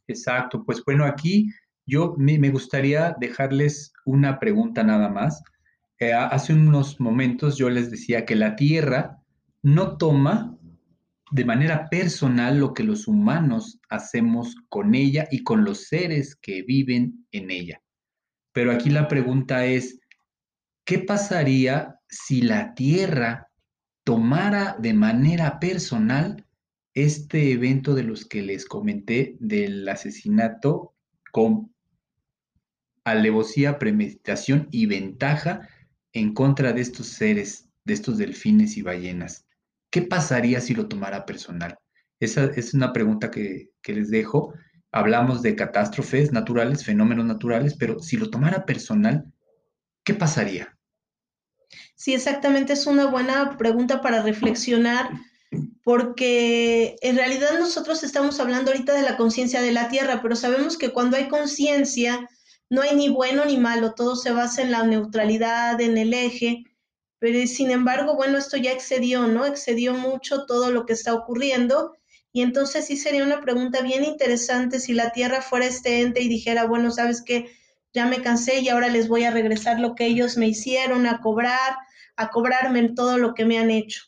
Exacto, 0.09 0.65
pues 0.65 0.83
bueno, 0.87 1.05
aquí 1.05 1.51
yo 1.85 2.15
me, 2.17 2.49
gustaría 2.49 3.15
dejarles 3.21 3.93
una 4.07 4.41
pregunta 4.41 4.83
nada 4.83 5.11
más. 5.11 5.43
Hace 5.99 6.53
unos 6.53 7.01
momentos 7.01 7.57
yo 7.57 7.71
les 7.71 7.91
decía 7.91 8.27
que 8.27 8.37
la 8.37 8.55
Tierra 8.55 9.23
no 9.63 9.97
toma 9.97 10.57
de 11.31 11.45
manera 11.45 11.89
personal 11.89 12.59
lo 12.59 12.75
que 12.75 12.85
los 12.85 13.09
humanos 13.09 13.81
hacemos 13.89 14.57
con 14.69 14.95
ella 14.95 15.27
y 15.31 15.43
con 15.43 15.65
los 15.65 15.89
seres 15.89 16.37
que 16.37 16.63
viven 16.63 17.27
en 17.33 17.51
ella. 17.51 17.83
Pero 18.53 18.73
aquí 18.73 18.91
la 18.91 19.09
pregunta 19.09 19.65
es, 19.65 19.99
¿qué 20.85 20.99
pasaría 20.99 21.99
si 22.09 22.43
la 22.43 22.75
Tierra 22.75 23.49
tomara 24.05 24.77
de 24.79 24.95
manera 24.95 25.59
personal 25.59 26.47
este 26.95 27.53
evento 27.53 27.95
de 27.95 28.05
los 28.05 28.25
que 28.25 28.43
les 28.43 28.67
comenté 28.67 29.37
del 29.41 29.89
asesinato 29.89 30.95
con 31.33 31.75
alevosía, 33.05 33.79
premeditación 33.79 34.69
y 34.71 34.87
ventaja 34.87 35.69
en 36.17 36.33
contra 36.33 36.73
de 36.73 36.81
estos 36.81 37.09
seres, 37.09 37.69
de 37.85 37.93
estos 37.93 38.17
delfines 38.17 38.79
y 38.79 38.83
ballenas? 38.83 39.47
¿Qué 39.91 40.01
pasaría 40.01 40.63
si 40.63 40.75
lo 40.75 40.89
tomara 40.89 41.27
personal? 41.27 41.79
Esa 42.21 42.47
es 42.57 42.73
una 42.73 42.95
pregunta 42.95 43.31
que, 43.31 43.71
les 43.85 44.11
dejo. 44.11 44.55
Hablamos 44.93 45.43
de 45.43 45.55
catástrofes 45.55 46.33
naturales, 46.33 46.85
fenómenos 46.85 47.27
naturales, 47.27 47.77
pero 47.79 47.99
si 48.01 48.17
lo 48.17 48.31
tomara 48.31 48.65
personal, 48.65 49.31
¿qué 50.05 50.15
pasaría? 50.15 50.75
Sí, 51.95 52.15
exactamente, 52.15 52.73
es 52.73 52.87
una 52.87 53.07
buena 53.07 53.59
pregunta 53.59 54.01
para 54.01 54.23
reflexionar, 54.23 55.11
porque 55.85 56.97
en 57.03 57.17
realidad 57.17 57.59
nosotros 57.59 58.03
estamos 58.03 58.41
hablando 58.41 58.71
ahorita 58.71 58.95
de 58.95 59.03
la 59.03 59.19
conciencia 59.19 59.61
de 59.61 59.73
la 59.73 59.89
Tierra, 59.89 60.21
pero 60.23 60.35
sabemos 60.35 60.79
que 60.79 60.93
cuando 60.93 61.19
hay 61.19 61.29
conciencia, 61.29 62.27
no 62.71 62.83
hay 62.83 62.95
ni 62.97 63.09
bueno 63.09 63.45
ni 63.45 63.57
malo, 63.57 63.95
todo 63.95 64.17
se 64.17 64.33
basa 64.33 64.63
en 64.63 64.71
la 64.73 64.83
neutralidad, 64.83 65.81
en 65.81 65.99
el 65.99 66.13
eje, 66.15 66.65
pero 67.19 67.47
sin 67.47 67.71
embargo, 67.71 68.15
bueno, 68.15 68.39
esto 68.39 68.57
ya 68.57 68.73
excedió, 68.73 69.27
¿no? 69.27 69.47
Excedió 69.47 69.95
mucho 69.95 70.45
todo 70.45 70.71
lo 70.71 70.85
que 70.85 70.93
está 70.93 71.15
ocurriendo. 71.15 71.97
Y 72.33 72.43
entonces 72.43 72.87
sí 72.87 72.97
sería 72.99 73.25
una 73.25 73.41
pregunta 73.41 73.81
bien 73.81 74.05
interesante 74.05 74.81
si 74.81 74.93
la 74.93 75.13
Tierra 75.13 75.41
fuera 75.41 75.67
este 75.67 76.03
ente 76.03 76.21
y 76.21 76.29
dijera, 76.29 76.67
bueno, 76.67 76.91
sabes 76.91 77.23
que 77.23 77.51
ya 77.95 78.05
me 78.05 78.21
cansé 78.21 78.61
y 78.61 78.69
ahora 78.69 78.89
les 78.89 79.09
voy 79.09 79.25
a 79.25 79.31
regresar 79.31 79.81
lo 79.81 79.95
que 79.95 80.05
ellos 80.05 80.37
me 80.37 80.47
hicieron, 80.47 81.07
a 81.07 81.21
cobrar, 81.23 81.77
a 82.17 82.29
cobrarme 82.29 82.91
todo 82.91 83.17
lo 83.17 83.33
que 83.33 83.47
me 83.47 83.59
han 83.59 83.71
hecho. 83.71 84.03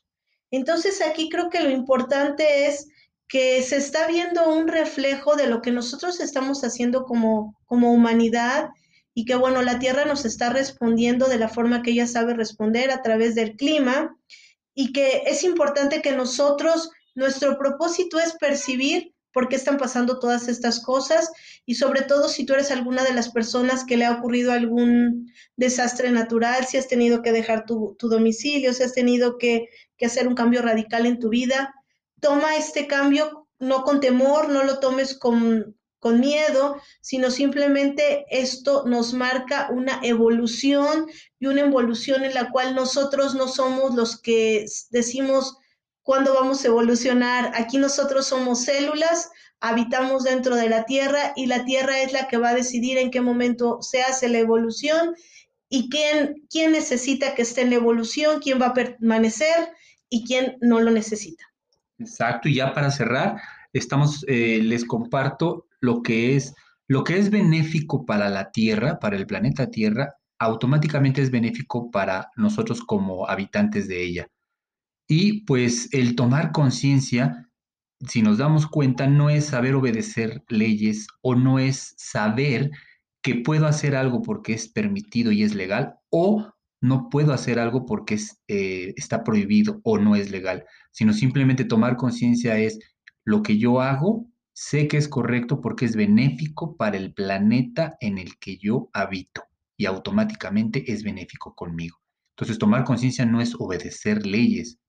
Entonces 0.50 1.00
aquí 1.00 1.30
creo 1.30 1.48
que 1.48 1.62
lo 1.62 1.70
importante 1.70 2.66
es 2.66 2.88
que 3.28 3.62
se 3.62 3.76
está 3.76 4.06
viendo 4.06 4.48
un 4.48 4.68
reflejo 4.68 5.36
de 5.36 5.46
lo 5.46 5.60
que 5.60 5.70
nosotros 5.70 6.18
estamos 6.20 6.64
haciendo 6.64 7.04
como, 7.04 7.54
como 7.66 7.92
humanidad 7.92 8.70
y 9.12 9.26
que 9.26 9.34
bueno, 9.34 9.62
la 9.62 9.78
Tierra 9.78 10.04
nos 10.06 10.24
está 10.24 10.50
respondiendo 10.50 11.26
de 11.28 11.38
la 11.38 11.48
forma 11.48 11.82
que 11.82 11.90
ella 11.90 12.06
sabe 12.06 12.34
responder 12.34 12.90
a 12.90 13.02
través 13.02 13.34
del 13.34 13.56
clima 13.56 14.16
y 14.74 14.92
que 14.92 15.24
es 15.26 15.44
importante 15.44 16.00
que 16.00 16.12
nosotros, 16.12 16.90
nuestro 17.14 17.58
propósito 17.58 18.18
es 18.18 18.32
percibir 18.34 19.12
por 19.32 19.48
qué 19.48 19.56
están 19.56 19.76
pasando 19.76 20.18
todas 20.18 20.48
estas 20.48 20.80
cosas 20.80 21.30
y 21.66 21.74
sobre 21.74 22.02
todo 22.02 22.28
si 22.28 22.46
tú 22.46 22.54
eres 22.54 22.70
alguna 22.70 23.04
de 23.04 23.12
las 23.12 23.28
personas 23.30 23.84
que 23.84 23.96
le 23.96 24.06
ha 24.06 24.12
ocurrido 24.12 24.52
algún 24.52 25.30
desastre 25.56 26.10
natural, 26.12 26.64
si 26.64 26.78
has 26.78 26.88
tenido 26.88 27.20
que 27.20 27.32
dejar 27.32 27.66
tu, 27.66 27.96
domicilio, 28.00 28.72
si 28.72 28.84
has 28.84 28.94
tenido 28.94 29.36
que, 29.36 29.68
que 29.98 30.06
hacer 30.06 30.28
un 30.28 30.34
cambio 30.34 30.62
radical 30.62 31.04
en 31.04 31.18
tu 31.18 31.28
vida, 31.28 31.74
toma 32.20 32.56
este 32.56 32.86
cambio 32.86 33.48
no 33.58 33.82
con 33.82 34.00
temor, 34.00 34.48
no 34.48 34.62
lo 34.62 34.78
tomes 34.78 35.18
con, 35.18 35.76
con 35.98 36.20
miedo, 36.20 36.80
sino 37.00 37.30
simplemente 37.30 38.24
esto 38.30 38.84
nos 38.86 39.12
marca 39.14 39.68
una 39.70 40.00
evolución 40.02 41.06
y 41.38 41.46
una 41.46 41.62
evolución 41.62 42.24
en 42.24 42.34
la 42.34 42.50
cual 42.50 42.74
nosotros 42.74 43.34
no 43.34 43.48
somos 43.48 43.94
los 43.94 44.20
que 44.20 44.66
decimos 44.90 45.56
cuándo 46.02 46.34
vamos 46.34 46.64
a 46.64 46.68
evolucionar. 46.68 47.52
Aquí 47.54 47.78
nosotros 47.78 48.26
somos 48.26 48.62
células, 48.64 49.30
habitamos 49.60 50.24
dentro 50.24 50.54
de 50.54 50.68
la 50.68 50.84
Tierra 50.84 51.32
y 51.34 51.46
la 51.46 51.64
Tierra 51.64 52.00
es 52.00 52.12
la 52.12 52.28
que 52.28 52.38
va 52.38 52.50
a 52.50 52.54
decidir 52.54 52.98
en 52.98 53.10
qué 53.10 53.20
momento 53.20 53.78
se 53.82 54.02
hace 54.02 54.28
la 54.28 54.38
evolución 54.38 55.14
y 55.68 55.90
quién, 55.90 56.46
quién 56.48 56.72
necesita 56.72 57.34
que 57.34 57.42
esté 57.42 57.62
en 57.62 57.70
la 57.70 57.76
evolución, 57.76 58.40
quién 58.40 58.60
va 58.60 58.66
a 58.66 58.74
permanecer 58.74 59.72
y 60.08 60.24
quién 60.24 60.56
no 60.60 60.80
lo 60.80 60.90
necesita. 60.90 61.47
Exacto, 61.98 62.48
y 62.48 62.54
ya 62.54 62.72
para 62.72 62.90
cerrar, 62.90 63.40
estamos, 63.72 64.24
eh, 64.28 64.60
les 64.62 64.84
comparto 64.84 65.66
lo 65.80 66.02
que 66.02 66.36
es 66.36 66.54
lo 66.90 67.04
que 67.04 67.18
es 67.18 67.30
benéfico 67.30 68.06
para 68.06 68.30
la 68.30 68.50
Tierra, 68.50 68.98
para 68.98 69.16
el 69.16 69.26
planeta 69.26 69.70
Tierra, 69.70 70.14
automáticamente 70.38 71.20
es 71.20 71.30
benéfico 71.30 71.90
para 71.90 72.30
nosotros 72.36 72.80
como 72.80 73.28
habitantes 73.28 73.88
de 73.88 74.02
ella. 74.02 74.28
Y 75.08 75.44
pues 75.44 75.92
el 75.92 76.16
tomar 76.16 76.52
conciencia, 76.52 77.50
si 78.06 78.22
nos 78.22 78.38
damos 78.38 78.66
cuenta, 78.66 79.06
no 79.06 79.30
es 79.30 79.46
saber 79.46 79.74
obedecer 79.74 80.44
leyes 80.48 81.08
o 81.22 81.34
no 81.34 81.58
es 81.58 81.94
saber 81.98 82.70
que 83.22 83.36
puedo 83.36 83.66
hacer 83.66 83.96
algo 83.96 84.22
porque 84.22 84.54
es 84.54 84.68
permitido 84.68 85.32
y 85.32 85.42
es 85.42 85.54
legal 85.54 85.96
o 86.10 86.54
no 86.80 87.08
puedo 87.10 87.32
hacer 87.32 87.58
algo 87.58 87.86
porque 87.86 88.14
es, 88.14 88.40
eh, 88.48 88.94
está 88.96 89.24
prohibido 89.24 89.80
o 89.84 89.98
no 89.98 90.16
es 90.16 90.30
legal, 90.30 90.64
sino 90.92 91.12
simplemente 91.12 91.64
tomar 91.64 91.96
conciencia 91.96 92.58
es 92.58 92.78
lo 93.24 93.42
que 93.42 93.58
yo 93.58 93.80
hago 93.80 94.28
Sé 94.60 94.88
que 94.88 94.96
es 94.96 95.06
correcto 95.06 95.60
porque 95.60 95.84
es 95.84 95.94
benéfico 95.94 96.76
para 96.76 96.96
el 96.96 97.14
planeta 97.14 97.96
en 98.00 98.18
el 98.18 98.40
que 98.40 98.58
yo 98.58 98.90
habito 98.92 99.44
y 99.76 99.86
automáticamente 99.86 100.92
es 100.92 101.04
benéfico 101.04 101.54
conmigo. 101.54 101.96
Entonces, 102.32 102.58
tomar 102.58 102.82
conciencia 102.82 103.24
no 103.24 103.40
es 103.40 103.54
obedecer 103.56 104.26
leyes, 104.26 104.80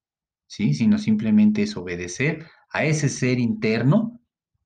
¿sí? 0.47 0.73
sino 0.73 0.97
simplemente 0.97 1.61
es 1.61 1.77
obedecer 1.77 2.47
a 2.71 2.83
ese 2.83 3.09
ser 3.09 3.37
interno 3.37 4.19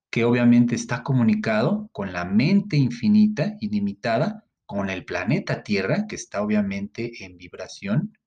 que 0.10 0.24
obviamente 0.24 0.74
está 0.74 1.04
comunicado 1.04 1.90
con 1.92 2.14
la 2.14 2.24
mente 2.24 2.78
infinita, 2.78 3.58
ilimitada, 3.60 4.46
con 4.74 4.90
el 4.90 5.06
planeta 5.06 5.62
Tierra, 5.62 6.08
que 6.10 6.16
está 6.16 6.42
obviamente 6.42 7.24
en 7.24 7.38
vibración, 7.38 8.18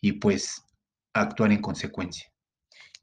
y 0.00 0.12
pues 0.12 0.62
actuar 1.12 1.50
en 1.50 1.60
consecuencia. 1.60 2.32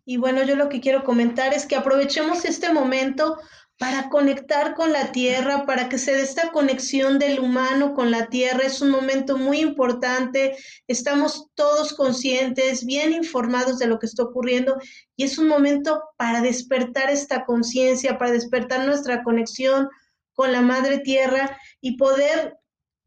Y 0.05 0.15
bueno, 0.15 0.43
yo 0.43 0.55
lo 0.55 0.69
que 0.69 0.79
quiero 0.79 1.03
comentar 1.03 1.53
es 1.53 1.65
que 1.65 1.75
aprovechemos 1.75 2.45
este 2.45 2.71
momento 2.71 3.37
para 3.77 4.07
conectar 4.07 4.75
con 4.75 4.93
la 4.93 5.11
tierra, 5.11 5.65
para 5.65 5.89
que 5.89 5.97
se 5.97 6.13
dé 6.13 6.21
esta 6.21 6.53
conexión 6.53 7.19
del 7.19 7.41
humano 7.41 7.93
con 7.93 8.11
la 8.11 8.27
tierra. 8.27 8.61
Es 8.63 8.81
un 8.81 8.91
momento 8.91 9.37
muy 9.37 9.59
importante. 9.59 10.55
Estamos 10.87 11.49
todos 11.53 11.93
conscientes, 11.93 12.85
bien 12.85 13.11
informados 13.11 13.77
de 13.77 13.87
lo 13.87 13.99
que 13.99 14.05
está 14.05 14.23
ocurriendo 14.23 14.77
y 15.17 15.25
es 15.25 15.37
un 15.37 15.49
momento 15.49 16.01
para 16.15 16.39
despertar 16.39 17.09
esta 17.09 17.43
conciencia, 17.43 18.17
para 18.17 18.31
despertar 18.31 18.85
nuestra 18.85 19.21
conexión 19.21 19.89
con 20.31 20.53
la 20.53 20.61
madre 20.61 20.99
tierra 20.99 21.59
y 21.81 21.97
poder 21.97 22.57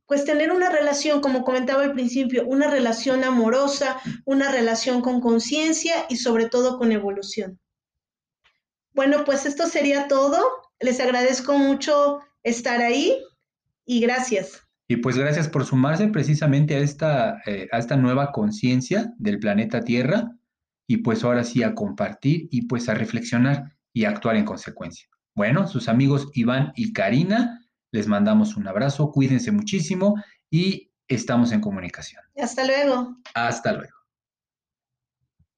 pues 0.09 0.25
tener 0.25 0.51
una 0.51 0.71
relación, 0.71 1.21
como 1.21 1.44
comentaba 1.44 1.83
al 1.83 1.92
principio, 1.92 2.47
una 2.47 2.68
relación 2.68 3.25
amorosa, 3.25 4.01
una 4.25 4.51
relación 4.51 5.03
con 5.03 5.21
conciencia 5.21 6.07
y 6.09 6.16
sobre 6.16 6.49
todo 6.49 6.79
con 6.79 6.92
evolución. 6.92 7.61
Bueno, 8.94 9.25
pues 9.27 9.44
esto 9.44 9.66
sería 9.66 10.09
todo. 10.09 10.38
Les 10.81 10.99
agradezco 10.99 11.59
mucho 11.59 12.21
estar 12.42 12.81
ahí 12.81 13.23
y 13.85 14.01
gracias. 14.01 14.62
Y 14.88 14.97
pues 14.97 15.18
gracias 15.18 15.47
por 15.47 15.66
sumarse 15.66 16.09
precisamente 16.09 16.77
a 16.77 16.79
esta, 16.79 17.42
eh, 17.44 17.68
a 17.71 17.79
esta 17.79 17.97
nueva 17.97 18.33
conciencia 18.33 19.12
del 19.18 19.38
planeta 19.38 19.85
Tierra 19.85 20.33
y 20.87 20.97
pues 20.99 21.23
ahora 21.23 21.44
sí 21.44 21.62
a 21.62 21.75
compartir 21.75 22.49
y 22.51 22.62
pues 22.62 22.88
a 22.88 22.94
reflexionar 22.94 23.77
y 23.92 24.07
actuar 24.07 24.37
en 24.37 24.47
consecuencia. 24.47 25.07
Bueno, 25.35 25.68
sus 25.68 25.87
amigos 25.88 26.31
Iván 26.33 26.73
y 26.77 26.94
Karina 26.94 27.58
les 27.90 28.07
mandamos 28.07 28.57
un 28.57 28.68
abrazo, 28.68 29.11
cuídense 29.12 29.51
muchísimo 29.51 30.14
y 30.51 30.90
estamos 31.07 31.53
en 31.53 31.61
comunicación. 31.61 32.22
Hasta 32.37 32.64
luego. 32.64 33.16
Hasta 33.35 33.72
luego. 33.72 33.97